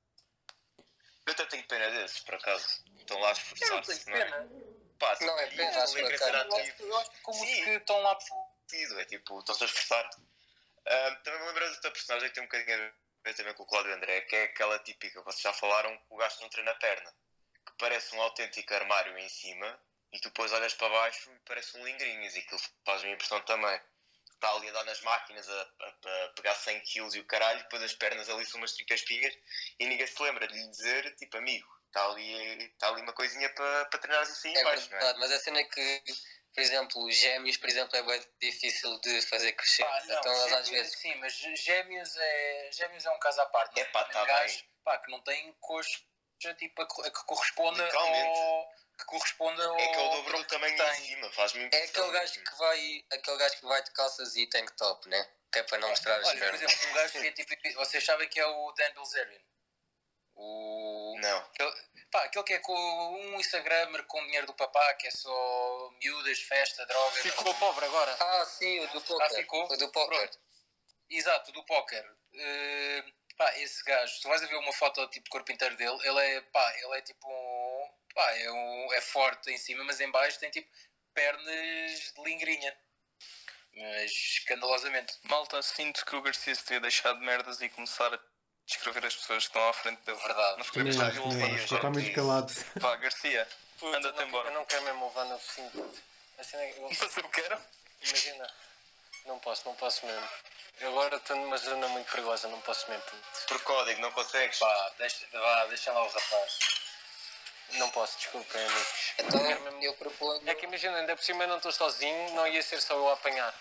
Eu 1.26 1.32
até 1.34 1.44
tenho 1.44 1.68
pena 1.68 1.90
desses, 1.90 2.20
por 2.20 2.36
acaso. 2.36 2.82
Estão 2.96 3.20
lá 3.20 3.28
a 3.28 3.32
esforçar-se. 3.32 4.08
não 4.08 4.16
é? 4.16 4.24
pena. 4.24 4.48
Pá, 4.98 5.18
Não, 5.20 5.38
é 5.38 5.46
pena, 5.48 5.68
estão 5.68 5.82
acho 5.82 6.74
que. 6.74 6.82
Eu 6.82 6.96
acho 6.96 7.10
que 7.10 7.20
como 7.20 7.42
os 7.42 7.50
Sim. 7.50 7.64
que 7.64 7.70
estão 7.72 8.00
lá 8.00 8.18
sentido, 8.18 8.98
é 8.98 9.04
tipo, 9.04 9.38
estão-se 9.38 9.62
a 9.62 9.66
esforçar. 9.66 10.10
Ah, 10.86 11.20
também 11.22 11.40
me 11.40 11.46
lembro 11.48 11.68
de 11.68 11.74
outra 11.74 11.90
personagem 11.90 12.28
que 12.30 12.34
tem 12.34 12.44
um 12.44 12.46
bocadinho 12.46 12.86
a 12.86 13.28
ver 13.28 13.34
também 13.34 13.52
com 13.52 13.62
o 13.62 13.66
Cláudio 13.66 13.92
André, 13.92 14.22
que 14.22 14.36
é 14.36 14.44
aquela 14.44 14.78
típica, 14.78 15.20
vocês 15.20 15.42
já 15.42 15.52
falaram, 15.52 16.00
o 16.08 16.16
gajo 16.16 16.40
não 16.40 16.48
treina 16.48 16.70
a 16.70 16.76
perna, 16.76 17.14
que 17.66 17.72
parece 17.78 18.16
um 18.16 18.22
autêntico 18.22 18.72
armário 18.72 19.18
em 19.18 19.28
cima 19.28 19.78
e 20.14 20.18
tu 20.20 20.28
depois 20.28 20.52
olhas 20.52 20.72
para 20.74 20.88
baixo 20.88 21.30
e 21.30 21.38
parece 21.40 21.76
um 21.76 21.84
lingrinhas 21.84 22.34
e 22.36 22.38
aquilo 22.38 22.60
faz-me 22.86 23.12
impressão 23.12 23.40
também. 23.42 23.80
está 24.34 24.50
ali 24.52 24.68
a 24.68 24.72
dar 24.72 24.84
nas 24.84 25.00
máquinas 25.02 25.48
a, 25.48 25.60
a- 25.80 26.24
a 26.24 26.28
pegar 26.36 26.54
100 26.54 26.80
kg 26.82 27.16
e 27.16 27.20
o 27.20 27.24
caralho, 27.26 27.62
depois 27.62 27.82
as 27.82 27.94
pernas 27.94 28.28
ali 28.28 28.44
são 28.46 28.58
umas 28.60 28.72
trincas 28.74 29.00
espinhas 29.00 29.34
e 29.78 29.86
ninguém 29.86 30.06
se 30.06 30.22
lembra 30.22 30.46
de 30.46 30.54
lhe 30.54 30.68
dizer, 30.70 31.14
tipo, 31.16 31.36
amigo, 31.36 31.66
está 31.86 32.04
ali, 32.06 32.64
está 32.72 32.88
ali 32.88 33.02
uma 33.02 33.12
coisinha 33.12 33.48
para 33.54 33.84
para 33.86 33.98
treinar 34.00 34.22
assim 34.22 34.50
em 34.50 34.56
É 34.58 34.64
baixo, 34.64 34.88
não 34.90 34.96
é? 34.96 35.00
verdade, 35.00 35.18
mas 35.20 35.32
a 35.32 35.38
cena 35.40 35.60
é 35.60 35.64
que, 35.64 36.02
por 36.54 36.60
exemplo, 36.60 37.10
gêmeos, 37.10 37.56
por 37.56 37.68
exemplo, 37.68 37.96
é 37.96 38.02
bem 38.02 38.26
difícil 38.40 39.00
de 39.00 39.22
fazer 39.22 39.52
crescer. 39.52 39.84
Pá, 39.84 40.02
não, 40.04 40.18
então 40.18 40.32
eles 40.32 40.52
às 40.52 40.66
gêmeos, 40.66 40.70
vezes. 40.70 40.98
Sim, 41.00 41.14
mas 41.16 41.32
gêmeos 41.34 42.16
é, 42.16 42.70
gêmeos 42.72 43.04
é 43.06 43.10
um 43.10 43.18
caso 43.18 43.40
à 43.40 43.46
parte. 43.46 43.80
É 43.80 43.84
pá, 43.86 44.04
tá 44.04 44.24
gajos, 44.24 44.56
bem. 44.56 44.70
pá, 44.84 44.98
que 44.98 45.10
não 45.10 45.20
têm 45.22 45.52
coxa 45.60 46.00
tipo, 46.58 46.82
a, 46.82 46.84
a 46.84 47.10
que 47.10 47.24
corresponda 47.24 47.88
ao. 47.96 48.74
Que 48.98 49.04
corresponda 49.06 49.64
ao. 49.66 49.78
É 49.78 49.86
que 49.88 49.94
é 49.98 50.02
o 50.02 50.08
dobro 50.10 50.38
do 50.38 50.44
tamanho 50.44 50.76
tem. 50.76 50.86
em 50.86 51.06
cima, 51.06 51.30
faz-me 51.32 51.62
É 51.62 51.66
impressão. 51.66 52.04
aquele 52.04 52.18
gajo 52.18 52.44
que 52.44 52.54
vai. 52.56 53.04
Aquele 53.12 53.36
gajo 53.38 53.56
que 53.56 53.66
vai 53.66 53.82
de 53.82 53.90
calças 53.90 54.36
e 54.36 54.46
tank 54.48 54.70
top, 54.76 55.08
né? 55.08 55.28
Que 55.52 55.58
é 55.58 55.62
para 55.64 55.78
não 55.78 55.88
mostrar 55.88 56.16
as 56.20 56.26
Olha, 56.28 56.46
por 56.46 56.54
exemplo, 56.54 56.88
um 56.88 56.92
gajo 56.94 57.12
que 57.20 57.26
é 57.26 57.32
tipo. 57.32 57.72
Vocês 57.74 58.04
sabem 58.04 58.28
que 58.28 58.38
é 58.40 58.46
o 58.46 58.72
Dan 58.72 58.92
Bilzerian? 58.94 59.40
O. 60.36 61.16
Não. 61.20 61.38
Aquele, 61.38 61.72
pá, 62.10 62.24
aquele 62.24 62.44
que 62.44 62.54
é 62.54 62.58
com 62.58 62.74
um 62.74 63.40
Instagramer 63.40 64.04
com 64.06 64.24
dinheiro 64.26 64.46
do 64.46 64.54
papá, 64.54 64.94
que 64.94 65.06
é 65.06 65.10
só 65.10 65.90
miúdas, 66.00 66.38
festa, 66.40 66.84
drogas. 66.86 67.20
Ficou 67.20 67.54
pobre 67.54 67.84
agora. 67.84 68.16
Ah, 68.20 68.44
sim, 68.46 68.80
o 68.80 68.88
do 68.88 69.00
poker. 69.00 69.34
ficou? 69.36 69.64
O 69.64 69.76
do 69.76 69.88
poker. 69.92 70.18
Pronto. 70.18 70.38
Exato, 71.10 71.52
do 71.52 71.64
póquer. 71.64 72.04
Eh, 72.34 73.04
pá, 73.36 73.56
esse 73.58 73.82
gajo, 73.84 74.12
se 74.12 74.20
tu 74.22 74.28
vais 74.28 74.42
a 74.42 74.46
ver 74.46 74.56
uma 74.56 74.72
foto 74.72 75.06
tipo 75.08 75.30
corpo 75.30 75.52
inteiro 75.52 75.76
dele, 75.76 75.98
ele 76.02 76.20
é, 76.20 76.40
pá, 76.40 76.74
ele 76.78 76.98
é 76.98 77.02
tipo 77.02 77.28
um, 77.28 77.53
pá, 78.14 78.30
é, 78.36 78.50
um, 78.50 78.92
é 78.92 79.00
forte 79.00 79.50
em 79.50 79.58
cima, 79.58 79.84
mas 79.84 80.00
em 80.00 80.10
baixo 80.10 80.38
tem 80.38 80.50
tipo 80.50 80.68
pernas 81.12 82.12
de 82.14 82.22
lingrinha. 82.24 82.74
Mas 83.76 84.10
escandalosamente. 84.10 85.14
Malta, 85.24 85.60
sinto 85.62 86.04
que 86.06 86.14
o 86.14 86.22
Garcia 86.22 86.54
se 86.54 86.64
teria 86.64 86.80
deixado 86.80 87.18
de 87.18 87.26
merdas 87.26 87.60
e 87.60 87.68
começar 87.68 88.12
a 88.14 88.18
descrever 88.66 89.04
as 89.04 89.16
pessoas 89.16 89.44
que 89.44 89.50
estão 89.50 89.68
à 89.68 89.72
frente 89.72 90.00
dele. 90.02 90.18
Verdade. 90.18 90.58
Não 90.58 90.82
iludidos. 90.84 91.62
acho. 91.64 91.74
Está 91.74 91.90
muito 91.90 92.12
calado. 92.14 92.52
Vá, 92.76 92.96
Garcia, 92.96 93.48
anda-te 93.82 94.22
embora. 94.22 94.48
Eu 94.48 94.54
não 94.54 94.64
quero 94.64 94.82
mesmo 94.84 95.06
levar 95.06 95.24
no 95.24 95.38
focinho. 95.38 95.92
Assim, 96.38 96.56
eu, 96.56 96.88
Mas 96.88 97.16
eu 97.16 97.28
quero. 97.28 97.60
imagina. 98.02 98.54
Não 99.26 99.38
posso, 99.38 99.66
não 99.66 99.74
posso 99.74 100.04
mesmo. 100.06 100.28
Eu 100.80 100.90
agora 100.90 101.16
estou 101.16 101.36
numa 101.36 101.56
zona 101.56 101.88
muito 101.88 102.10
perigosa, 102.10 102.48
não 102.48 102.60
posso 102.60 102.88
mesmo. 102.90 103.04
Por 103.48 103.62
código, 103.62 104.00
não 104.00 104.12
consegues? 104.12 104.58
Pá, 104.58 104.92
deixa, 104.98 105.26
vá, 105.32 105.64
deixa 105.66 105.92
lá 105.92 106.02
o 106.02 106.08
rapaz. 106.08 106.58
Não 107.72 107.90
posso, 107.90 108.16
desculpem, 108.18 108.60
amigos. 108.64 109.14
Então 109.18 109.82
eu 109.82 109.94
proponho. 109.94 110.48
É 110.48 110.54
que 110.54 110.66
imagina, 110.66 110.98
ainda 110.98 111.16
por 111.16 111.24
cima 111.24 111.44
eu 111.44 111.48
não 111.48 111.56
estou 111.56 111.72
sozinho, 111.72 112.34
não 112.34 112.46
ia 112.46 112.62
ser 112.62 112.80
só 112.80 112.94
eu 112.94 113.08
a 113.08 113.14
apanhar. 113.14 113.54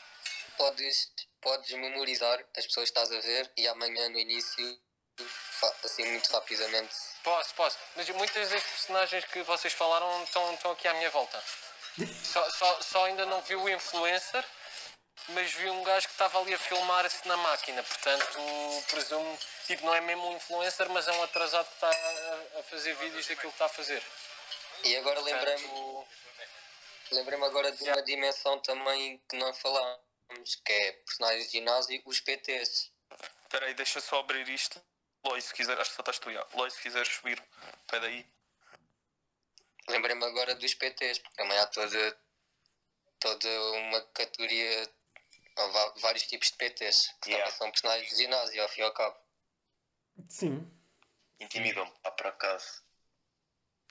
Podes, 0.57 1.11
podes 1.41 1.71
memorizar 1.71 2.39
as 2.55 2.65
pessoas 2.65 2.89
que 2.89 2.99
estás 2.99 3.11
a 3.11 3.19
ver 3.19 3.51
e 3.57 3.67
amanhã 3.67 4.09
no 4.09 4.19
início, 4.19 4.79
assim 5.83 6.05
muito 6.05 6.31
rapidamente. 6.31 6.93
Posso, 7.23 7.53
posso. 7.55 7.77
Mas 7.95 8.09
muitas 8.09 8.49
das 8.49 8.63
personagens 8.63 9.25
que 9.25 9.41
vocês 9.43 9.73
falaram 9.73 10.23
estão, 10.23 10.53
estão 10.53 10.71
aqui 10.71 10.87
à 10.87 10.93
minha 10.93 11.09
volta. 11.09 11.41
Só, 12.23 12.49
só, 12.51 12.81
só 12.81 13.05
ainda 13.05 13.25
não 13.25 13.41
vi 13.41 13.55
o 13.55 13.69
influencer, 13.69 14.43
mas 15.29 15.53
vi 15.53 15.69
um 15.69 15.83
gajo 15.83 16.07
que 16.07 16.13
estava 16.13 16.39
ali 16.39 16.53
a 16.53 16.59
filmar-se 16.59 17.27
na 17.27 17.37
máquina. 17.37 17.81
Portanto, 17.83 18.39
presumo, 18.89 19.39
tipo, 19.67 19.85
não 19.85 19.95
é 19.95 20.01
mesmo 20.01 20.29
um 20.29 20.35
influencer, 20.35 20.89
mas 20.89 21.07
é 21.07 21.11
um 21.11 21.23
atrasado 21.23 21.67
que 21.67 21.73
está 21.73 21.89
a, 21.89 22.59
a 22.59 22.63
fazer 22.63 22.95
vídeos 22.95 23.27
daquilo 23.27 23.51
que 23.51 23.55
está 23.55 23.65
a 23.65 23.69
fazer. 23.69 24.03
E 24.83 24.95
agora 24.97 25.21
lembrei-me 25.21 26.05
lembrei 27.13 27.41
agora 27.43 27.71
de 27.71 27.83
uma 27.83 28.01
dimensão 28.01 28.59
também 28.59 29.21
que 29.29 29.35
não 29.37 29.53
falámos, 29.53 30.55
que 30.65 30.73
é 30.73 30.91
personagens 30.93 31.45
de 31.45 31.51
ginásio, 31.51 32.01
os 32.05 32.19
PTs. 32.19 32.91
Espera 33.43 33.67
aí, 33.67 33.73
deixa 33.73 34.01
só 34.01 34.19
abrir 34.19 34.47
isto. 34.49 34.81
Lois, 35.23 35.45
se 35.45 35.53
quiser, 35.53 35.79
acho 35.79 35.91
que 35.91 35.95
só 35.95 36.01
estás 36.01 36.19
tu, 36.19 36.31
já. 36.31 36.45
Lois, 36.53 36.73
se 36.73 36.81
quiseres 36.81 37.07
subir, 37.07 37.41
pede 37.87 38.05
aí. 38.07 38.25
Lembrei-me 39.87 40.25
agora 40.25 40.55
dos 40.55 40.73
PTs, 40.73 41.19
porque 41.19 41.35
também 41.35 41.57
há 41.57 41.67
toda, 41.67 42.17
toda 43.19 43.49
uma 43.73 44.01
categoria, 44.07 44.89
há 45.57 45.93
vários 45.99 46.23
tipos 46.23 46.51
de 46.51 46.57
PTs, 46.57 47.13
que 47.21 47.31
Yeah. 47.31 47.45
também 47.45 47.57
são 47.57 47.71
personagens 47.71 48.09
de 48.09 48.15
ginásio, 48.15 48.61
ao 48.61 48.69
fim 48.69 48.81
e 48.81 48.83
ao 48.83 48.93
cabo. 48.93 49.17
Sim. 50.27 50.71
Intimidam-me, 51.39 51.91
pá, 52.01 52.11
por 52.11 52.27
acaso. 52.27 52.83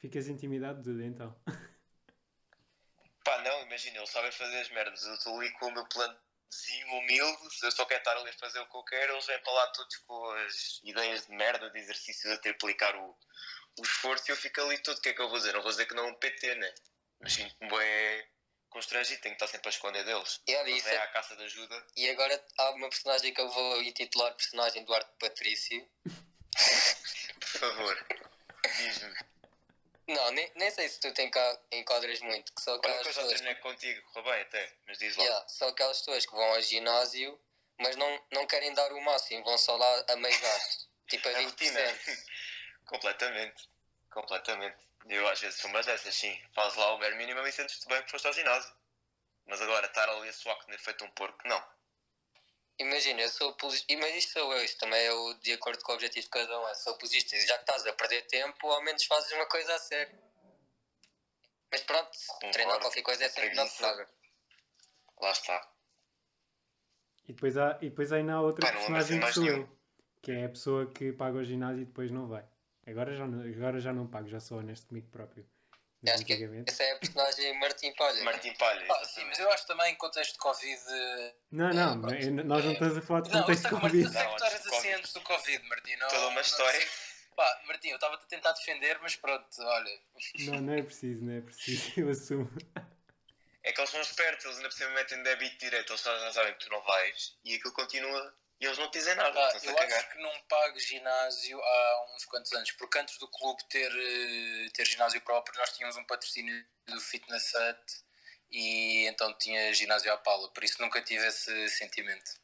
Ficas 0.01 0.27
intimidado, 0.29 0.83
Duda, 0.83 1.05
então. 1.05 1.37
Pá, 3.25 3.39
não, 3.43 3.63
imagina, 3.63 3.99
eles 3.99 4.11
sabem 4.11 4.33
fazer 4.33 4.59
as 4.61 4.69
merdas. 4.71 5.05
Eu 5.05 5.15
estou 5.15 5.39
ali 5.39 5.53
com 5.53 5.67
o 5.67 5.73
meu 5.73 5.87
planozinho 5.87 6.99
humilde, 6.99 7.55
se 7.55 7.65
eu 7.65 7.71
só 7.71 7.85
quero 7.85 8.01
estar 8.01 8.17
ali 8.17 8.31
a 8.31 8.33
fazer 8.33 8.59
o 8.59 8.69
que 8.69 8.77
eu 8.77 8.83
quero, 8.83 9.13
eles 9.13 9.27
vêm 9.27 9.39
para 9.43 9.53
lá 9.53 9.67
todos 9.69 9.97
com 9.99 10.31
as 10.31 10.81
ideias 10.83 11.27
de 11.27 11.33
merda, 11.33 11.71
de 11.71 11.79
exercícios 11.79 12.33
a 12.33 12.39
triplicar 12.39 12.97
o, 12.97 13.17
o 13.79 13.83
esforço 13.83 14.25
e 14.29 14.33
eu 14.33 14.37
fico 14.37 14.61
ali 14.61 14.77
todo. 14.79 14.99
O 14.99 15.01
que 15.01 15.11
é 15.11 15.15
que 15.15 15.23
eu 15.23 15.29
vou 15.29 15.39
dizer? 15.39 15.53
Não 15.53 15.63
vou 15.63 15.71
dizer 15.71 15.87
que 15.87 15.95
não 15.95 16.05
é 16.05 16.11
um 16.11 16.15
PT, 16.17 16.55
né? 16.57 16.75
Mas 17.21 17.35
sinto-me 17.35 17.71
bem 17.71 18.27
constrangido, 18.73 19.21
tenho 19.21 19.35
que 19.37 19.45
estar 19.45 19.53
sempre 19.53 19.69
a 19.69 19.71
esconder 19.71 20.05
deles. 20.05 20.41
E 20.47 20.55
olha, 20.57 20.69
Eles 20.71 20.79
isso 20.85 20.89
é- 20.89 20.97
à 20.97 21.07
caça 21.09 21.37
de 21.37 21.45
ajuda. 21.45 21.87
E 21.97 22.09
agora 22.11 22.45
há 22.59 22.71
uma 22.71 22.89
personagem 22.89 23.33
que 23.33 23.41
eu 23.41 23.49
vou 23.49 23.83
intitular 23.83 24.35
personagem 24.35 24.85
Duarte 24.85 25.11
Patrício. 25.19 25.89
Por 27.41 27.61
favor, 27.61 28.07
diz-me. 28.77 29.15
Não, 30.09 30.31
nem, 30.33 30.51
nem 30.57 30.71
sei 30.71 30.89
se 30.89 30.99
tu 31.01 31.13
te 31.13 31.23
enquadras 31.71 32.21
muito, 32.21 32.53
que 32.53 32.61
são 32.63 32.75
Olha 32.75 32.81
aquelas 32.81 33.03
que 33.03 33.09
eu 33.09 33.13
já 33.13 33.27
treinei 33.29 33.55
contigo, 33.57 34.03
correu 34.13 34.33
bem 34.33 34.43
até, 34.43 34.73
mas 34.87 34.99
diz 34.99 35.17
lá. 35.17 35.23
Yeah, 35.25 35.49
são 35.49 35.69
aquelas 35.69 35.99
pessoas 35.99 36.27
que 36.27 36.33
vão 36.33 36.43
ao 36.55 36.61
ginásio, 36.61 37.41
mas 37.79 37.95
não, 37.97 38.23
não 38.33 38.47
querem 38.47 38.75
dar 38.75 38.93
o 38.93 39.01
máximo, 39.01 39.45
vão 39.45 39.57
só 39.57 39.77
lá 39.77 40.05
a 40.09 40.17
meio 40.17 40.39
gasto, 40.41 40.89
tipo 41.09 41.29
a 41.29 41.31
É 41.33 41.35
20%. 41.43 41.45
rotina. 41.45 41.99
completamente. 42.87 43.69
Completamente. 44.11 44.77
Eu 45.07 45.29
às 45.29 45.41
vezes 45.41 45.61
sou 45.61 45.71
umas 45.71 45.87
dessas, 45.87 46.15
sim. 46.15 46.39
Faz 46.55 46.75
lá 46.77 46.95
o 46.95 46.99
bare 46.99 47.17
mínimo 47.17 47.41
e 47.41 47.53
sentes-te 47.53 47.89
bem 47.89 48.03
que 48.03 48.11
foste 48.11 48.27
ao 48.27 48.33
ginásio. 48.33 48.73
Mas 49.47 49.61
agora, 49.61 49.87
estar 49.87 50.09
ali 50.09 50.29
a 50.29 50.33
suar 50.33 50.59
que 50.65 50.79
feito 50.79 51.05
um 51.05 51.11
porco, 51.11 51.47
não. 51.47 51.63
Imagina, 52.79 53.21
eu 53.23 53.29
sou 53.29 53.51
apologista, 53.51 53.95
mas 53.97 54.15
isto 54.15 54.33
sou 54.33 54.53
eu, 54.53 54.65
isto 54.65 54.79
também 54.79 55.05
é 55.05 55.13
o, 55.13 55.35
de 55.35 55.53
acordo 55.53 55.83
com 55.85 55.93
o 55.93 55.95
objetivo 55.95 56.25
de 56.25 56.31
cada 56.31 56.61
um, 56.61 56.69
eu 56.69 56.75
sou 56.75 56.95
apologista, 56.95 57.39
já 57.39 57.55
que 57.55 57.63
estás 57.63 57.87
a 57.87 57.93
perder 57.93 58.23
tempo, 58.23 58.67
ao 58.71 58.83
menos 58.83 59.05
fazes 59.05 59.31
uma 59.33 59.47
coisa 59.47 59.75
a 59.75 59.79
sério. 59.79 60.19
Mas 61.71 61.83
pronto, 61.83 62.11
treinar 62.53 62.81
qualquer 62.81 63.03
coisa 63.03 63.25
é 63.25 63.29
sempre 63.29 63.51
Preguiça. 63.51 63.83
paga. 63.83 64.09
Lá 65.21 65.31
está. 65.31 65.73
E 67.29 67.33
depois, 67.33 67.57
há, 67.57 67.79
e 67.81 67.89
depois 67.89 68.13
ainda 68.13 68.35
há 68.35 68.41
outra 68.41 68.69
assim 68.69 68.79
personagem 68.79 69.21
que 69.21 69.33
sou 69.33 69.47
eu. 69.47 69.79
Que 70.21 70.33
é 70.33 70.45
a 70.45 70.49
pessoa 70.49 70.93
que 70.93 71.13
paga 71.13 71.39
o 71.39 71.45
ginásio 71.45 71.83
e 71.83 71.85
depois 71.85 72.11
não 72.11 72.27
vai. 72.27 72.45
Agora 72.87 73.15
já 73.15 73.27
não, 73.27 73.41
agora 73.49 73.81
já 73.81 73.93
não 73.93 74.07
pago, 74.09 74.29
já 74.29 74.41
sou 74.41 74.59
honesto 74.59 74.87
comigo 74.89 75.09
próprio. 75.11 75.47
Mas 76.03 76.15
Acho 76.15 76.25
que 76.25 76.33
essa 76.67 76.83
é 76.83 76.93
a 76.93 76.97
personagem 76.99 77.59
Martim 77.61 77.93
Palha. 77.95 78.25
Martim 78.25 78.53
Palha. 78.55 78.85
Pá, 78.87 79.05
sim, 79.05 79.25
mas 79.25 79.39
eu 79.39 79.51
acho 79.53 79.67
também 79.69 79.93
em 79.93 79.97
contexto 79.97 80.33
de 80.33 80.39
Covid. 80.39 80.81
eh, 80.89 81.35
Não, 81.53 81.71
não, 81.73 81.97
mas 81.97 82.27
nós 82.29 82.65
não 82.65 82.73
estamos 82.73 82.99
a 82.99 83.03
falar 83.03 83.21
de 83.21 83.31
Não, 83.31 83.41
contexto 83.41 83.63
de 83.63 83.69
Covid. 83.71 84.03
Não, 84.05 84.11
do 84.11 84.39
Covid. 84.41 84.69
assim 84.77 84.93
antes 84.95 85.13
do 85.13 85.21
Covid, 85.21 85.69
Martim. 85.69 85.95
Não, 85.97 86.09
Toda 86.09 86.27
uma 86.27 86.35
não 86.35 86.41
história. 86.41 86.81
sei. 86.81 86.89
Pá, 87.37 87.63
Martim, 87.67 87.89
eu 87.89 87.95
estava 87.95 88.15
a 88.17 88.19
tentar 88.19 88.53
defender, 88.53 88.99
mas 89.01 89.15
pronto, 89.17 89.47
olha. 89.61 90.01
Não, 90.41 90.61
não 90.61 90.73
é 90.75 90.83
preciso, 90.83 91.25
não 91.25 91.33
é 91.35 91.41
preciso, 91.41 91.93
eu 92.01 92.11
assumo. 92.11 92.51
É 93.65 93.73
que 93.73 93.81
eles 93.81 93.91
são 93.91 94.01
espertos, 94.01 94.45
eles 94.45 94.57
ainda 94.57 94.69
por 94.69 94.75
cima 94.77 94.91
metem 94.91 95.23
débito 95.23 95.57
direto, 95.59 95.91
eles 95.93 96.03
já 96.03 96.33
sabem 96.33 96.53
que 96.55 96.65
tu 96.65 96.69
não 96.71 96.83
vais 96.83 97.39
e 97.45 97.55
aquilo 97.55 97.73
continua 97.73 98.35
e 98.63 98.65
eles 98.65 98.79
não 98.79 98.89
te 98.89 98.99
dizem 98.99 99.17
nada, 99.17 99.33
Pá, 99.33 99.47
estão-se 99.47 99.69
a 99.69 99.73
eu 99.73 99.97
acho 99.97 100.11
que 100.11 100.23
não 100.23 100.41
pago 100.43 100.79
ginásio 100.79 101.61
há 101.61 102.15
uns 102.15 102.25
quantos 102.27 102.53
anos, 102.53 102.71
porque 102.71 102.97
antes 102.97 103.19
do 103.19 103.27
clube 103.27 103.61
ter, 103.69 103.91
eh, 103.91 104.71
ter 104.73 104.87
ginásio 104.87 105.21
próprio, 105.23 105.59
nós 105.59 105.73
tínhamos 105.77 105.97
um 105.97 106.05
patrocínio 106.05 106.65
do 106.87 107.01
Fitness 107.01 107.53
Hut 107.53 108.05
e 108.53 109.09
então 109.09 109.37
tinha 109.37 109.75
ginásio 109.75 110.13
à 110.13 110.17
pala, 110.17 110.49
por 110.53 110.63
isso 110.63 110.81
nunca 110.81 111.03
tive 111.03 111.27
esse 111.27 111.71
sentimento. 111.71 112.41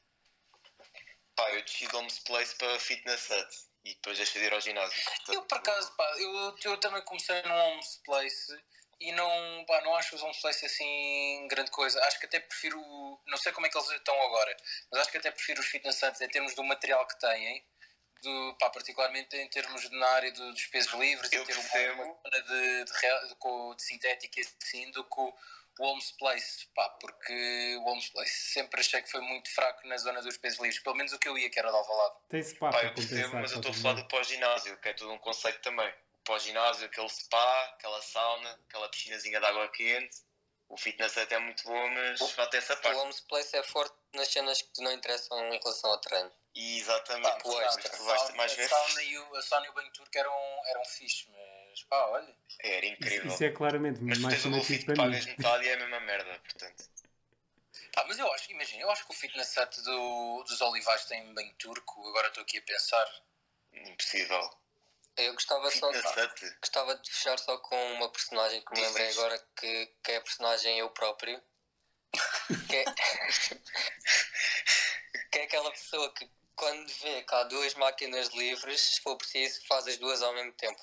Pá, 1.36 1.52
eu 1.52 1.62
desci 1.62 1.86
de 1.86 1.94
Homes 1.94 2.18
Place 2.18 2.52
para 2.56 2.80
Fitness 2.80 3.30
Hut 3.30 3.56
e 3.84 3.94
depois 3.94 4.18
deixei 4.18 4.40
de 4.40 4.48
ir 4.48 4.52
ao 4.52 4.60
ginásio. 4.60 5.00
Eu, 5.28 5.42
por 5.42 5.58
acaso, 5.58 5.94
pá, 5.94 6.16
eu, 6.18 6.56
eu 6.64 6.76
também 6.78 7.02
comecei 7.02 7.40
no 7.42 7.54
Homes 7.54 8.00
Place 8.04 8.60
e 9.00 9.12
não, 9.12 9.64
pá, 9.66 9.80
não 9.82 9.94
acho 9.96 10.16
os 10.16 10.22
Homes 10.22 10.40
Place 10.40 10.66
assim 10.66 11.46
grande 11.48 11.70
coisa. 11.70 12.02
Acho 12.04 12.18
que 12.18 12.26
até 12.26 12.40
prefiro, 12.40 12.80
não 13.26 13.36
sei 13.38 13.52
como 13.52 13.66
é 13.66 13.70
que 13.70 13.78
eles 13.78 13.90
estão 13.90 14.20
agora, 14.22 14.56
mas 14.90 15.00
acho 15.02 15.10
que 15.10 15.18
até 15.18 15.30
prefiro 15.30 15.60
os 15.60 15.66
Fitness 15.66 16.02
Huts 16.02 16.20
em 16.20 16.28
termos 16.28 16.54
do 16.54 16.64
material 16.64 17.06
que 17.06 17.18
têm, 17.18 17.64
do, 18.22 18.56
pá, 18.58 18.68
particularmente 18.70 19.36
em 19.36 19.48
termos 19.48 19.82
de, 19.82 19.96
na 19.96 20.08
área 20.08 20.32
do- 20.32 20.52
dos 20.52 20.66
pesos 20.66 20.92
livres, 20.94 21.32
Eu 21.32 21.42
e 21.42 21.46
ter 21.46 21.52
uma, 21.54 21.62
percebo. 21.62 22.02
uma 22.02 22.14
zona 22.14 22.42
de, 22.42 22.84
de, 22.84 23.28
de, 23.28 23.76
de 23.76 23.82
sintética 23.82 24.40
e 24.40 24.44
assim, 24.62 24.90
do 24.90 25.04
que 25.04 25.20
o 25.20 25.34
o 25.80 25.84
Homes 25.86 26.10
Place, 26.18 26.66
pá, 26.74 26.88
porque 27.00 27.76
o 27.76 27.84
Homes 27.84 28.08
Place 28.10 28.32
sempre 28.52 28.80
achei 28.80 29.00
que 29.00 29.08
foi 29.08 29.20
muito 29.20 29.48
fraco 29.54 29.86
na 29.86 29.96
zona 29.96 30.20
dos 30.20 30.36
pesos 30.36 30.58
livres, 30.58 30.82
pelo 30.82 30.96
menos 30.96 31.12
o 31.12 31.20
que 31.20 31.28
eu 31.28 31.38
ia, 31.38 31.48
que 31.48 31.56
era 31.56 31.70
de 31.70 31.76
Alvalade. 31.76 32.16
Tem 32.28 32.42
spa 32.42 32.70
Pá, 32.72 32.78
para 32.78 32.88
eu 32.88 32.94
percebo, 32.94 33.36
mas 33.36 33.52
eu 33.52 33.58
estou 33.58 33.70
a 33.70 33.74
falar 33.74 33.94
do 33.94 34.08
pós-ginásio, 34.08 34.76
que 34.78 34.88
é 34.88 34.94
todo 34.94 35.12
um 35.12 35.18
conceito 35.18 35.60
também. 35.60 35.94
O 36.28 36.32
pós-ginásio, 36.32 36.84
aquele 36.84 37.08
spa, 37.08 37.64
aquela 37.74 38.02
sauna, 38.02 38.60
aquela 38.68 38.86
piscinazinha 38.90 39.40
de 39.40 39.46
água 39.46 39.66
quente, 39.70 40.14
O 40.68 40.76
fitness 40.76 41.16
até 41.16 41.36
é 41.36 41.38
muito 41.38 41.64
bom, 41.64 41.88
mas 41.88 42.20
O- 42.20 42.28
falta 42.28 42.58
essa 42.58 42.74
O 42.76 42.80
parte. 42.82 42.98
Homes 42.98 43.20
Place 43.20 43.56
é 43.56 43.62
forte 43.62 43.96
nas 44.12 44.28
cenas 44.28 44.60
que 44.60 44.82
não 44.82 44.92
interessam 44.92 45.38
em 45.54 45.58
relação 45.58 45.90
ao 45.90 45.98
treino. 45.98 46.30
E 46.54 46.78
exatamente, 46.80 47.30
Tipo 47.38 47.50
tu 47.50 47.60
extra. 47.62 47.96
tu 47.96 48.04
vais 48.04 48.22
a, 48.22 48.32
mais 48.34 48.52
ver. 48.52 48.66
a 48.66 48.68
sauna 48.68 49.02
e 49.04 49.18
o, 49.18 49.36
a 49.36 49.42
sauna 49.42 49.66
e 49.66 49.70
o 49.70 49.72
banho 49.72 49.90
turco 49.92 50.18
eram, 50.18 50.60
eram 50.66 50.84
fixe, 50.84 51.30
mas 51.30 51.82
pá, 51.84 51.96
olha. 52.08 52.36
Era 52.60 52.84
Isso, 52.84 52.92
incrível. 52.92 53.32
isso 53.32 53.44
é 53.44 53.50
claramente 53.50 54.00
Mas 54.02 54.18
mais 54.18 54.42
tens 54.42 54.82
o 54.82 54.84
para 54.84 54.96
pagas 54.96 55.24
metade 55.24 55.64
e 55.64 55.68
é 55.70 55.72
a 55.72 55.76
mesma 55.78 56.00
merda, 56.00 56.38
portanto. 56.40 56.84
Pá, 57.94 58.04
mas 58.06 58.18
eu 58.18 58.30
acho, 58.34 58.52
imagina, 58.52 58.82
eu 58.82 58.90
acho 58.90 59.06
que 59.06 59.12
o 59.12 59.16
fitness 59.16 59.48
set 59.48 59.80
do, 59.80 60.42
dos 60.46 60.60
Olivais 60.60 61.06
tem 61.06 61.32
banho 61.32 61.54
turco, 61.54 62.06
agora 62.10 62.28
estou 62.28 62.42
aqui 62.42 62.58
a 62.58 62.62
pensar. 62.62 63.06
Impossível. 63.72 64.67
Eu 65.18 65.32
gostava 65.34 65.70
só 65.70 65.92
set. 65.92 66.56
gostava 66.60 66.94
de 66.96 67.10
fechar 67.10 67.38
só 67.38 67.58
com 67.58 67.92
uma 67.94 68.08
personagem 68.10 68.62
que 68.64 68.70
me 68.72 68.76
Diz, 68.76 68.86
lembrei 68.86 69.10
agora 69.10 69.46
que, 69.56 69.86
que 70.02 70.12
é 70.12 70.16
a 70.16 70.20
personagem 70.20 70.78
eu 70.78 70.88
próprio. 70.90 71.42
Que 72.68 72.76
é, 72.76 72.84
que 75.30 75.38
é 75.38 75.42
aquela 75.42 75.70
pessoa 75.72 76.12
que 76.14 76.30
quando 76.54 76.88
vê 77.02 77.22
que 77.22 77.34
há 77.34 77.44
duas 77.44 77.74
máquinas 77.74 78.28
livres, 78.28 78.80
se 78.80 79.00
for 79.00 79.16
preciso, 79.16 79.60
faz 79.66 79.86
as 79.86 79.96
duas 79.96 80.22
ao 80.22 80.32
mesmo 80.34 80.52
tempo. 80.52 80.80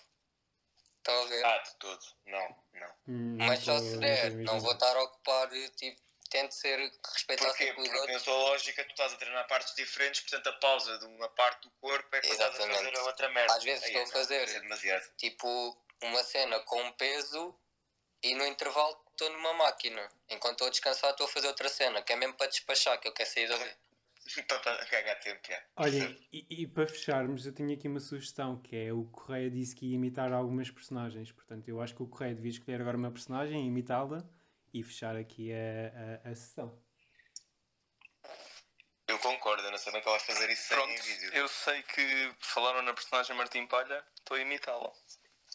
Estão 0.98 1.22
a 1.22 1.26
ver? 1.28 1.46
Ah, 1.46 1.58
de 1.60 1.76
todo. 1.76 2.06
Não, 2.26 2.64
não. 2.74 2.92
Hum, 3.08 3.38
Mas 3.38 3.64
só 3.64 3.78
se 3.80 3.98
der, 3.98 4.32
não 4.32 4.60
vou 4.60 4.74
estar 4.74 4.96
a 4.96 5.04
ocupar, 5.04 5.50
tipo, 5.78 6.02
tente 6.36 6.56
ser, 6.56 6.92
respeitar 7.14 7.46
Porquê? 7.46 7.74
Porque 7.74 8.12
na 8.12 8.20
sua 8.20 8.36
lógica 8.36 8.84
tu 8.84 8.92
estás 8.92 9.14
a 9.14 9.16
treinar 9.16 9.48
partes 9.48 9.74
diferentes, 9.76 10.22
portanto 10.22 10.48
a 10.48 10.54
pausa 10.60 10.98
de 11.00 11.06
uma 11.06 11.30
parte 11.30 11.64
do 11.64 11.72
corpo 11.80 12.14
é 12.14 12.20
que 12.20 12.28
estás 12.28 12.54
a 12.54 12.58
fazer 12.58 12.98
a 12.98 13.04
outra 13.04 13.30
merda. 13.30 13.54
Às 13.54 13.64
vezes 13.64 13.84
Aí 13.84 13.90
estou 13.90 14.02
é, 14.02 14.06
a 14.06 14.12
fazer. 14.12 14.50
É 14.50 14.60
demasiado. 14.60 15.16
tipo 15.18 15.78
uma 16.04 16.24
cena 16.24 16.60
com 16.62 16.82
um 16.82 16.92
peso 16.94 17.58
e 18.22 18.36
no 18.36 18.46
intervalo 18.46 19.02
estou 19.12 19.30
numa 19.30 19.54
máquina. 19.54 20.10
Enquanto 20.30 20.54
estou 20.54 20.68
a 20.68 20.72
descansar 20.72 21.12
estou 21.12 21.26
a 21.26 21.30
fazer 21.30 21.48
outra 21.48 21.70
cena, 21.70 22.02
que 22.02 22.12
é 22.12 22.16
mesmo 22.18 22.36
para 22.36 22.48
despachar, 22.48 23.00
que 23.00 23.08
eu 23.08 23.14
quero 23.14 23.30
sair 23.30 23.48
dali. 23.48 23.72
Para 24.48 24.84
ganhar 24.86 25.16
tempo, 25.18 25.40
já. 25.48 25.64
Olhem, 25.78 26.28
e, 26.34 26.46
e 26.50 26.68
para 26.68 26.88
fecharmos, 26.88 27.46
eu 27.46 27.54
tinha 27.54 27.76
aqui 27.76 27.88
uma 27.88 28.00
sugestão, 28.00 28.60
que 28.60 28.76
é 28.76 28.92
o 28.92 29.04
Correia 29.06 29.52
disse 29.52 29.76
que 29.76 29.86
ia 29.86 29.96
imitar 29.96 30.34
algumas 30.34 30.70
personagens. 30.72 31.32
Portanto, 31.32 31.70
eu 31.70 31.80
acho 31.80 31.96
que 31.96 32.02
o 32.02 32.08
Correia 32.08 32.34
devia 32.34 32.50
escolher 32.50 32.82
agora 32.82 32.98
uma 32.98 33.12
personagem, 33.12 33.68
imitá-la 33.68 34.28
e 34.76 34.84
fechar 34.84 35.16
aqui 35.16 35.54
a, 35.54 36.28
a, 36.28 36.32
a 36.32 36.36
sessão. 36.36 36.78
Eu 39.08 39.18
concordo, 39.20 39.64
eu 39.64 39.72
não 39.72 39.78
sei 39.78 39.94
bem 39.94 40.02
que 40.02 40.08
ela 40.10 40.18
vai 40.18 40.28
fazer 40.28 40.50
isso 40.50 40.68
Pronto, 40.68 41.02
sem 41.02 41.16
vídeo. 41.16 41.34
eu 41.34 41.48
sei 41.48 41.82
que 41.84 42.36
falaram 42.42 42.82
na 42.82 42.94
personagem 42.94 43.34
Martim 43.38 43.66
Palha, 43.68 44.06
estou 44.20 44.36
a 44.36 44.42
imitá-la. 44.42 44.92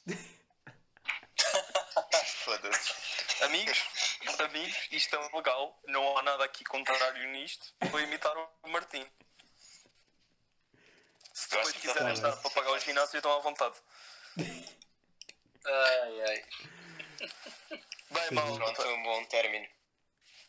Foda-se. 2.44 3.44
Amigos, 3.44 3.84
amigos, 4.38 4.88
isto 4.90 5.16
é 5.16 5.36
legal, 5.36 5.78
não 5.88 6.16
há 6.16 6.22
nada 6.22 6.44
aqui 6.44 6.64
contrário 6.64 7.28
nisto. 7.30 7.74
Vou 7.90 8.00
imitar 8.00 8.34
o 8.38 8.68
Martim. 8.70 9.06
Se 11.34 11.50
depois 11.50 11.74
tá 11.74 11.80
quiserem 11.80 12.14
bem. 12.14 12.22
dar 12.22 12.36
para 12.36 12.50
pagar 12.50 12.70
o 12.70 12.78
ginásio, 12.78 13.18
estão 13.18 13.36
à 13.36 13.40
vontade. 13.40 13.76
Ai, 15.66 16.22
ai. 16.22 16.44
Bem, 18.10 18.28
Sim. 18.28 18.34
mal, 18.34 18.54
Pronto, 18.56 18.82
é 18.82 18.88
um 18.94 19.02
bom 19.02 19.24
término. 19.26 19.66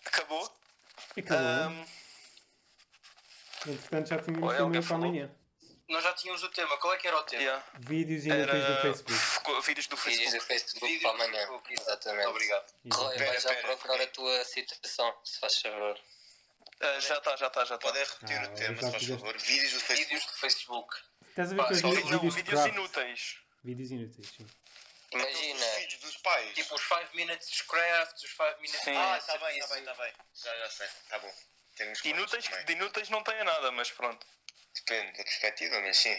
acabou. 0.06 0.52
Acabou. 1.18 1.38
Ahm, 1.38 1.86
Entretanto, 3.68 4.10
já 4.10 4.18
tínhamos 4.22 4.44
Olha, 4.50 4.58
tema 4.58 4.68
alguém 4.68 4.82
para 4.82 4.90
falou? 4.90 5.06
amanhã. 5.06 5.36
Nós 5.88 6.04
já 6.04 6.14
tínhamos 6.14 6.42
o 6.44 6.50
tema, 6.50 6.78
qual 6.78 6.94
é 6.94 6.98
que 6.98 7.08
era 7.08 7.18
o 7.20 7.24
tema? 7.24 7.44
yeah. 7.44 7.66
Vídeos 7.80 8.26
inúteis 8.26 8.48
do 8.48 8.72
Era 8.72 8.82
Facebook. 8.82 9.14
f- 9.14 9.62
vídeos 9.68 9.88
do 9.88 9.96
Vídeos 9.98 10.18
Facebook. 10.18 10.38
do 10.40 10.46
Facebook 10.48 10.88
Vídeos 10.88 11.02
para 11.04 11.12
do 11.12 11.24
amanhã. 11.24 11.40
Facebook, 11.48 11.74
Exatamente. 11.74 12.28
Obrigado. 12.28 12.74
Vai 12.86 13.40
já 13.42 13.50
pera. 13.50 13.62
procurar 13.62 14.02
a 14.02 14.08
tua 14.08 14.46
situação, 14.46 15.16
se 15.24 15.40
faz 15.40 15.62
favor. 15.62 16.00
Ah, 16.80 17.00
já 17.00 17.18
está, 17.18 17.36
já 17.36 17.48
está, 17.48 17.66
já 17.66 17.76
está. 17.76 17.78
Podem 17.78 18.04
repetir 18.04 18.38
Ah, 18.38 18.44
o 18.50 18.56
tema, 18.56 18.82
se 18.82 18.92
faz 18.92 19.06
favor. 19.08 19.38
Vídeos 19.38 19.74
do 19.74 19.80
Facebook. 19.82 20.10
Vídeos 20.10 20.26
do 20.26 20.34
Facebook. 20.40 20.96
Estás 21.30 21.52
a 21.52 21.56
ver 21.56 21.62
Pá, 21.64 21.72
os 21.72 21.80
só- 21.80 21.90
vídeos, 21.90 22.10
Não, 22.10 22.20
vídeos 22.20 22.36
vídeos 22.36 22.66
inúteis. 22.66 23.38
Vídeos 23.64 23.92
inúteis, 23.92 24.28
sim. 24.30 24.48
Imagina, 25.14 25.66
Os 25.66 25.76
vídeos 25.76 26.02
dos 26.02 26.18
pais. 26.18 26.54
Tipo 26.56 26.76
os 26.76 26.82
5 26.82 27.16
minutes 27.16 27.62
craft, 27.62 28.16
os 28.24 28.30
5 28.30 28.44
minutes 28.62 28.82
Sim. 28.82 28.96
ah, 28.96 29.18
está 29.18 29.38
bem, 29.38 29.58
está 29.58 29.74
bem, 29.76 29.84
está 29.84 29.94
bem. 29.96 30.14
Já, 30.34 30.58
já 30.58 30.70
sei. 30.70 30.88
Está 30.88 31.20
bom. 31.20 31.34
Tem 31.76 31.90
uns 31.92 32.02
quantos 32.02 32.18
Inúteis, 32.18 32.66
de 32.66 32.74
inúteis 32.74 33.10
não 33.10 33.24
tenho 33.24 33.44
nada, 33.44 33.72
mas 33.72 33.92
pronto. 33.92 34.26
Depende 34.74 35.18
da 35.18 35.24
perspectiva, 35.24 35.82
mas 35.82 35.98
sim. 35.98 36.18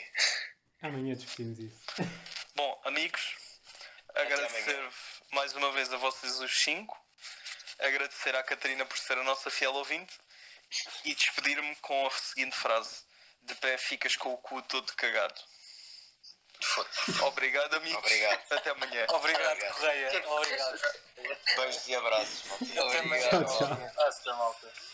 Amanhã 0.82 1.14
discutimos 1.14 1.58
isso. 1.58 1.80
Bom, 2.54 2.80
amigos, 2.84 3.34
agradecer 4.14 4.90
mais 5.30 5.54
uma 5.54 5.72
vez 5.72 5.92
a 5.92 5.96
vocês 5.96 6.38
os 6.40 6.62
cinco, 6.62 6.98
agradecer 7.78 8.34
à 8.36 8.42
Catarina 8.42 8.84
por 8.84 8.98
ser 8.98 9.16
a 9.16 9.22
nossa 9.22 9.50
fiel 9.50 9.72
ouvinte 9.72 10.12
e 11.04 11.14
despedir-me 11.14 11.74
com 11.76 12.06
a 12.06 12.10
seguinte 12.10 12.56
frase: 12.56 13.04
De 13.42 13.54
pé 13.54 13.78
ficas 13.78 14.16
com 14.16 14.34
o 14.34 14.38
cu 14.38 14.60
todo 14.62 14.92
cagado. 14.94 15.40
Obrigado, 17.26 17.74
amigos. 17.76 17.98
Obrigado. 17.98 18.40
Até 18.50 18.70
amanhã. 18.70 19.06
Obrigado, 19.10 19.52
Obrigado. 19.52 19.74
Correia. 19.74 20.22
Obrigado. 20.28 20.80
beijos 21.56 21.88
e 21.88 21.94
abraços. 21.94 22.44
malta. 22.46 22.64
Até 22.64 22.98
amanhã. 22.98 23.28
Tchau, 23.28 23.44
tchau. 23.44 24.06
Hasta, 24.06 24.34
malta. 24.34 24.91